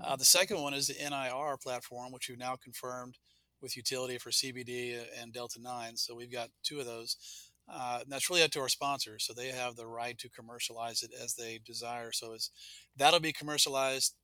Uh, 0.00 0.16
the 0.16 0.24
second 0.24 0.62
one 0.62 0.72
is 0.72 0.86
the 0.86 0.94
NIR 0.94 1.58
platform, 1.62 2.10
which 2.10 2.30
we've 2.30 2.38
now 2.38 2.56
confirmed 2.56 3.18
with 3.60 3.76
utility 3.76 4.16
for 4.16 4.30
CBD 4.30 4.98
and 5.20 5.34
Delta 5.34 5.60
9. 5.60 5.96
So 5.98 6.14
we've 6.14 6.32
got 6.32 6.48
two 6.62 6.80
of 6.80 6.86
those. 6.86 7.49
Uh, 7.72 8.00
that's 8.08 8.28
really 8.28 8.42
up 8.42 8.50
to 8.50 8.60
our 8.60 8.68
sponsors, 8.68 9.24
so 9.24 9.32
they 9.32 9.48
have 9.48 9.76
the 9.76 9.86
right 9.86 10.18
to 10.18 10.28
commercialize 10.28 11.02
it 11.02 11.12
as 11.22 11.34
they 11.34 11.60
desire. 11.64 12.10
So 12.12 12.32
it's 12.32 12.50
that'll 12.96 13.20
be 13.20 13.32
commercialized 13.32 14.14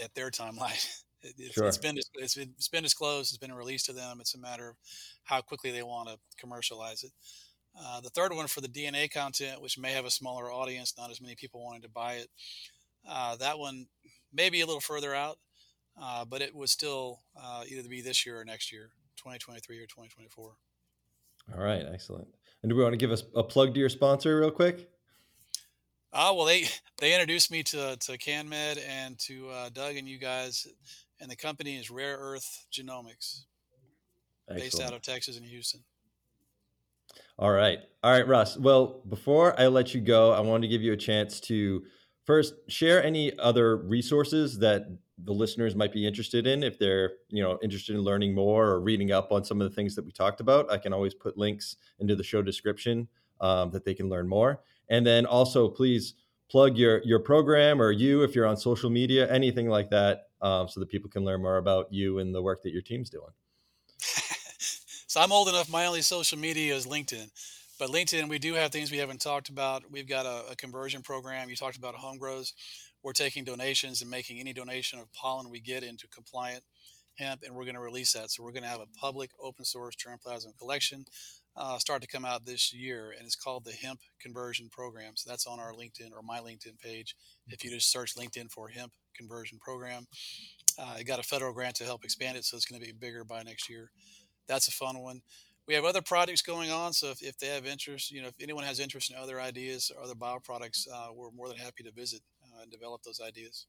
at 0.00 0.14
their 0.14 0.30
timeline. 0.30 0.86
It, 1.20 1.34
it's, 1.36 1.54
sure. 1.54 1.66
it's 1.66 1.78
been 1.78 1.98
it's 1.98 2.36
been 2.36 2.50
it's 2.56 2.68
been 2.68 2.84
disclosed. 2.84 3.32
It's 3.32 3.38
been 3.38 3.52
released 3.52 3.86
to 3.86 3.92
them. 3.92 4.18
It's 4.20 4.36
a 4.36 4.38
matter 4.38 4.68
of 4.68 4.76
how 5.24 5.40
quickly 5.40 5.72
they 5.72 5.82
want 5.82 6.08
to 6.08 6.16
commercialize 6.38 7.02
it. 7.02 7.10
Uh, 7.76 8.00
the 8.00 8.10
third 8.10 8.32
one 8.32 8.46
for 8.46 8.60
the 8.60 8.68
DNA 8.68 9.10
content, 9.10 9.60
which 9.60 9.78
may 9.78 9.90
have 9.90 10.04
a 10.04 10.12
smaller 10.12 10.52
audience, 10.52 10.94
not 10.96 11.10
as 11.10 11.20
many 11.20 11.34
people 11.34 11.64
wanting 11.64 11.82
to 11.82 11.88
buy 11.88 12.14
it. 12.14 12.28
Uh, 13.04 13.34
that 13.34 13.58
one 13.58 13.86
may 14.32 14.48
be 14.48 14.60
a 14.60 14.66
little 14.66 14.80
further 14.80 15.12
out, 15.12 15.38
uh, 16.00 16.24
but 16.24 16.40
it 16.40 16.54
would 16.54 16.68
still 16.68 17.20
uh, 17.36 17.64
either 17.68 17.88
be 17.88 18.00
this 18.00 18.24
year 18.24 18.40
or 18.40 18.44
next 18.44 18.72
year, 18.72 18.90
2023 19.16 19.76
or 19.78 19.86
2024. 19.86 20.52
All 21.52 21.64
right, 21.64 21.84
excellent. 21.92 22.28
And 22.62 22.70
do 22.70 22.76
we 22.76 22.82
want 22.82 22.92
to 22.92 22.98
give 22.98 23.12
us 23.12 23.22
a 23.34 23.42
plug 23.42 23.74
to 23.74 23.80
your 23.80 23.88
sponsor 23.88 24.40
real 24.40 24.50
quick? 24.50 24.88
Oh 26.12 26.34
well, 26.34 26.46
they 26.46 26.64
they 26.98 27.12
introduced 27.12 27.50
me 27.50 27.62
to 27.64 27.96
to 27.96 28.18
CannMed 28.18 28.78
and 28.88 29.18
to 29.20 29.50
uh, 29.50 29.68
Doug 29.70 29.96
and 29.96 30.08
you 30.08 30.18
guys, 30.18 30.66
and 31.20 31.30
the 31.30 31.36
company 31.36 31.76
is 31.76 31.90
Rare 31.90 32.16
Earth 32.18 32.66
Genomics, 32.72 33.44
Excellent. 34.48 34.60
based 34.60 34.82
out 34.82 34.94
of 34.94 35.02
Texas 35.02 35.36
and 35.36 35.46
Houston. 35.46 35.84
All 37.38 37.52
right, 37.52 37.78
all 38.02 38.10
right, 38.10 38.26
Russ. 38.26 38.56
Well, 38.56 39.02
before 39.08 39.58
I 39.60 39.68
let 39.68 39.94
you 39.94 40.00
go, 40.00 40.32
I 40.32 40.40
wanted 40.40 40.62
to 40.62 40.68
give 40.68 40.82
you 40.82 40.92
a 40.92 40.96
chance 40.96 41.40
to 41.42 41.84
first 42.24 42.54
share 42.68 43.02
any 43.02 43.38
other 43.38 43.76
resources 43.76 44.58
that 44.58 44.86
the 45.24 45.32
listeners 45.32 45.74
might 45.74 45.92
be 45.92 46.06
interested 46.06 46.46
in 46.46 46.62
if 46.62 46.78
they're 46.78 47.12
you 47.28 47.42
know 47.42 47.58
interested 47.62 47.94
in 47.94 48.02
learning 48.02 48.34
more 48.34 48.66
or 48.66 48.80
reading 48.80 49.10
up 49.10 49.32
on 49.32 49.44
some 49.44 49.60
of 49.60 49.68
the 49.68 49.74
things 49.74 49.94
that 49.94 50.04
we 50.04 50.12
talked 50.12 50.40
about 50.40 50.70
i 50.70 50.78
can 50.78 50.92
always 50.92 51.14
put 51.14 51.36
links 51.36 51.76
into 51.98 52.14
the 52.14 52.24
show 52.24 52.42
description 52.42 53.08
um, 53.40 53.70
that 53.70 53.84
they 53.84 53.94
can 53.94 54.08
learn 54.08 54.28
more 54.28 54.60
and 54.88 55.06
then 55.06 55.26
also 55.26 55.68
please 55.68 56.14
plug 56.48 56.76
your 56.76 57.02
your 57.04 57.20
program 57.20 57.80
or 57.80 57.92
you 57.92 58.22
if 58.22 58.34
you're 58.34 58.46
on 58.46 58.56
social 58.56 58.90
media, 58.90 59.30
anything 59.30 59.68
like 59.68 59.90
that, 59.90 60.28
um, 60.40 60.68
so 60.68 60.80
that 60.80 60.88
people 60.88 61.10
can 61.10 61.24
learn 61.24 61.42
more 61.42 61.58
about 61.58 61.92
you 61.92 62.18
and 62.18 62.34
the 62.34 62.42
work 62.42 62.62
that 62.62 62.72
your 62.72 62.82
team's 62.82 63.10
doing. 63.10 63.32
so 63.98 65.20
I'm 65.20 65.32
old 65.32 65.48
enough. 65.48 65.70
My 65.70 65.86
only 65.86 66.02
social 66.02 66.38
media 66.38 66.74
is 66.74 66.86
LinkedIn. 66.86 67.30
But 67.78 67.90
LinkedIn, 67.90 68.28
we 68.28 68.40
do 68.40 68.54
have 68.54 68.72
things 68.72 68.90
we 68.90 68.98
haven't 68.98 69.20
talked 69.20 69.50
about. 69.50 69.84
We've 69.88 70.08
got 70.08 70.26
a, 70.26 70.50
a 70.52 70.56
conversion 70.56 71.00
program. 71.00 71.48
You 71.48 71.54
talked 71.54 71.76
about 71.76 71.94
home 71.94 72.18
grows. 72.18 72.52
We're 73.02 73.12
taking 73.12 73.44
donations 73.44 74.02
and 74.02 74.10
making 74.10 74.40
any 74.40 74.52
donation 74.52 74.98
of 74.98 75.12
pollen 75.12 75.50
we 75.50 75.60
get 75.60 75.82
into 75.82 76.08
compliant 76.08 76.64
hemp, 77.18 77.42
and 77.44 77.54
we're 77.54 77.64
going 77.64 77.74
to 77.74 77.80
release 77.80 78.12
that. 78.12 78.30
So 78.30 78.42
we're 78.42 78.52
going 78.52 78.62
to 78.62 78.68
have 78.68 78.80
a 78.80 78.98
public 78.98 79.30
open 79.42 79.64
source 79.64 79.96
germplasm 79.96 80.56
collection 80.58 81.04
uh, 81.56 81.78
start 81.78 82.00
to 82.02 82.08
come 82.08 82.24
out 82.24 82.44
this 82.44 82.72
year, 82.72 83.12
and 83.16 83.26
it's 83.26 83.36
called 83.36 83.64
the 83.64 83.72
Hemp 83.72 84.00
Conversion 84.20 84.68
Program. 84.70 85.12
So 85.16 85.28
that's 85.28 85.46
on 85.46 85.58
our 85.58 85.72
LinkedIn 85.72 86.12
or 86.12 86.22
my 86.22 86.38
LinkedIn 86.38 86.78
page. 86.78 87.16
If 87.48 87.64
you 87.64 87.70
just 87.70 87.90
search 87.90 88.14
LinkedIn 88.14 88.50
for 88.50 88.68
Hemp 88.68 88.92
Conversion 89.16 89.58
Program, 89.58 90.06
uh, 90.78 90.96
it 91.00 91.04
got 91.04 91.18
a 91.18 91.24
federal 91.24 91.52
grant 91.52 91.74
to 91.76 91.84
help 91.84 92.04
expand 92.04 92.36
it, 92.36 92.44
so 92.44 92.56
it's 92.56 92.66
going 92.66 92.80
to 92.80 92.86
be 92.86 92.92
bigger 92.92 93.24
by 93.24 93.42
next 93.42 93.68
year. 93.68 93.90
That's 94.46 94.68
a 94.68 94.72
fun 94.72 95.00
one. 95.00 95.20
We 95.66 95.74
have 95.74 95.84
other 95.84 96.00
projects 96.00 96.40
going 96.40 96.70
on, 96.70 96.92
so 96.92 97.10
if, 97.10 97.20
if 97.20 97.36
they 97.38 97.48
have 97.48 97.66
interest, 97.66 98.10
you 98.10 98.22
know, 98.22 98.28
if 98.28 98.34
anyone 98.40 98.64
has 98.64 98.80
interest 98.80 99.10
in 99.10 99.16
other 99.16 99.40
ideas 99.40 99.90
or 99.94 100.02
other 100.02 100.14
bioproducts, 100.14 100.86
uh, 100.90 101.08
we're 101.12 101.30
more 101.32 101.48
than 101.48 101.58
happy 101.58 101.82
to 101.82 101.90
visit 101.90 102.20
uh, 102.58 102.62
and 102.62 102.70
develop 102.70 103.02
those 103.02 103.20
ideas. 103.20 103.66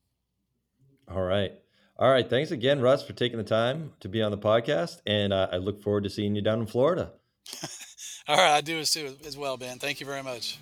All 1.09 1.21
right. 1.21 1.53
All 1.97 2.09
right. 2.09 2.29
Thanks 2.29 2.51
again, 2.51 2.81
Russ, 2.81 3.03
for 3.03 3.13
taking 3.13 3.37
the 3.37 3.43
time 3.43 3.93
to 3.99 4.07
be 4.07 4.21
on 4.21 4.31
the 4.31 4.37
podcast. 4.37 5.01
And 5.05 5.33
uh, 5.33 5.49
I 5.51 5.57
look 5.57 5.81
forward 5.81 6.03
to 6.05 6.09
seeing 6.09 6.35
you 6.35 6.41
down 6.41 6.59
in 6.59 6.65
Florida. 6.65 7.11
All 8.27 8.37
right, 8.37 8.57
I 8.57 8.61
do 8.61 8.79
as 8.79 8.91
too 8.91 9.15
as 9.25 9.35
well, 9.35 9.57
Ben. 9.57 9.79
Thank 9.79 9.99
you 9.99 10.05
very 10.05 10.21
much. 10.21 10.59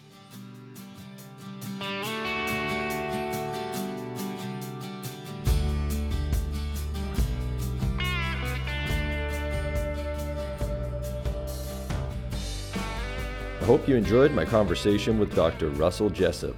I 13.59 13.65
hope 13.65 13.85
you 13.89 13.97
enjoyed 13.97 14.31
my 14.31 14.45
conversation 14.45 15.19
with 15.19 15.35
Dr. 15.35 15.67
Russell 15.71 16.09
Jessup. 16.09 16.55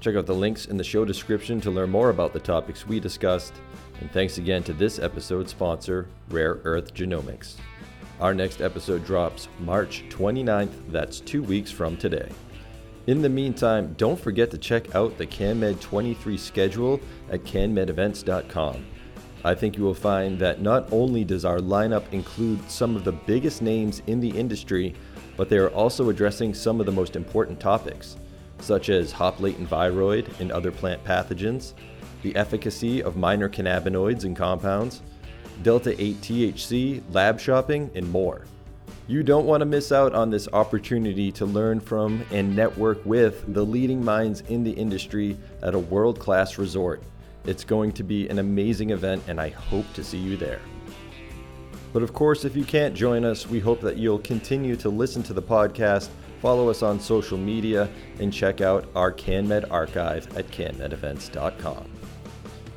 Check 0.00 0.14
out 0.14 0.26
the 0.26 0.34
links 0.34 0.66
in 0.66 0.76
the 0.76 0.84
show 0.84 1.04
description 1.04 1.60
to 1.60 1.70
learn 1.70 1.90
more 1.90 2.10
about 2.10 2.32
the 2.32 2.38
topics 2.38 2.86
we 2.86 3.00
discussed. 3.00 3.54
And 4.00 4.10
thanks 4.12 4.38
again 4.38 4.62
to 4.64 4.72
this 4.72 4.98
episode's 4.98 5.50
sponsor, 5.50 6.06
Rare 6.30 6.60
Earth 6.64 6.94
Genomics. 6.94 7.56
Our 8.20 8.32
next 8.32 8.60
episode 8.60 9.04
drops 9.04 9.48
March 9.60 10.04
29th. 10.08 10.72
That's 10.90 11.20
two 11.20 11.42
weeks 11.42 11.70
from 11.70 11.96
today. 11.96 12.30
In 13.08 13.22
the 13.22 13.28
meantime, 13.28 13.94
don't 13.96 14.20
forget 14.20 14.50
to 14.52 14.58
check 14.58 14.94
out 14.94 15.18
the 15.18 15.26
CannMed 15.26 15.80
23 15.80 16.36
schedule 16.36 17.00
at 17.30 17.42
cannmedevents.com. 17.42 18.84
I 19.44 19.54
think 19.54 19.76
you 19.76 19.82
will 19.82 19.94
find 19.94 20.38
that 20.40 20.60
not 20.60 20.92
only 20.92 21.24
does 21.24 21.44
our 21.44 21.58
lineup 21.58 22.12
include 22.12 22.70
some 22.70 22.96
of 22.96 23.04
the 23.04 23.12
biggest 23.12 23.62
names 23.62 24.02
in 24.06 24.20
the 24.20 24.30
industry, 24.30 24.94
but 25.36 25.48
they 25.48 25.58
are 25.58 25.70
also 25.70 26.10
addressing 26.10 26.54
some 26.54 26.80
of 26.80 26.86
the 26.86 26.92
most 26.92 27.16
important 27.16 27.58
topics, 27.58 28.16
such 28.60 28.88
as 28.88 29.12
hop 29.12 29.40
latent 29.40 29.68
viroid 29.68 30.38
and 30.40 30.52
other 30.52 30.70
plant 30.70 31.02
pathogens, 31.04 31.74
the 32.22 32.34
efficacy 32.36 33.02
of 33.02 33.16
minor 33.16 33.48
cannabinoids 33.48 34.24
and 34.24 34.36
compounds, 34.36 35.02
Delta 35.62 36.00
8 36.00 36.20
THC, 36.20 37.02
lab 37.12 37.40
shopping, 37.40 37.90
and 37.94 38.10
more. 38.10 38.44
You 39.06 39.22
don't 39.22 39.46
want 39.46 39.62
to 39.62 39.64
miss 39.64 39.90
out 39.90 40.14
on 40.14 40.30
this 40.30 40.48
opportunity 40.52 41.32
to 41.32 41.46
learn 41.46 41.80
from 41.80 42.22
and 42.30 42.54
network 42.54 43.04
with 43.06 43.54
the 43.54 43.64
leading 43.64 44.04
minds 44.04 44.42
in 44.42 44.62
the 44.62 44.72
industry 44.72 45.36
at 45.62 45.74
a 45.74 45.78
world 45.78 46.18
class 46.20 46.58
resort. 46.58 47.02
It's 47.44 47.64
going 47.64 47.92
to 47.92 48.02
be 48.02 48.28
an 48.28 48.38
amazing 48.38 48.90
event, 48.90 49.22
and 49.26 49.40
I 49.40 49.48
hope 49.48 49.90
to 49.94 50.04
see 50.04 50.18
you 50.18 50.36
there. 50.36 50.60
But 51.92 52.02
of 52.02 52.12
course, 52.12 52.44
if 52.44 52.54
you 52.54 52.64
can't 52.64 52.94
join 52.94 53.24
us, 53.24 53.46
we 53.46 53.60
hope 53.60 53.80
that 53.80 53.96
you'll 53.96 54.18
continue 54.18 54.76
to 54.76 54.90
listen 54.90 55.22
to 55.22 55.32
the 55.32 55.42
podcast, 55.42 56.10
follow 56.40 56.68
us 56.68 56.82
on 56.82 57.00
social 57.00 57.38
media, 57.38 57.88
and 58.20 58.32
check 58.32 58.60
out 58.60 58.86
our 58.94 59.12
CannMed 59.12 59.70
archive 59.70 60.36
at 60.36 60.48
cannmedevents.com. 60.48 61.90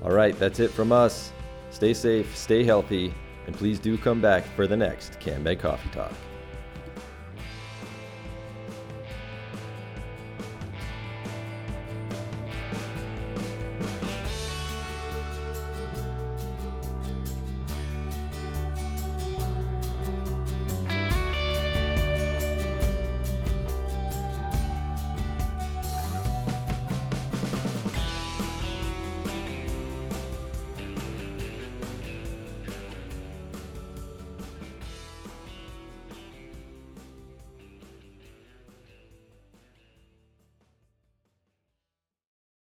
All 0.03 0.11
right, 0.11 0.37
that's 0.39 0.59
it 0.59 0.71
from 0.71 0.91
us. 0.91 1.31
Stay 1.69 1.93
safe, 1.93 2.35
stay 2.35 2.63
healthy, 2.63 3.13
and 3.45 3.55
please 3.55 3.79
do 3.79 3.97
come 3.97 4.21
back 4.21 4.43
for 4.55 4.67
the 4.67 4.77
next 4.77 5.19
CannMed 5.19 5.59
Coffee 5.59 5.89
Talk. 5.89 6.13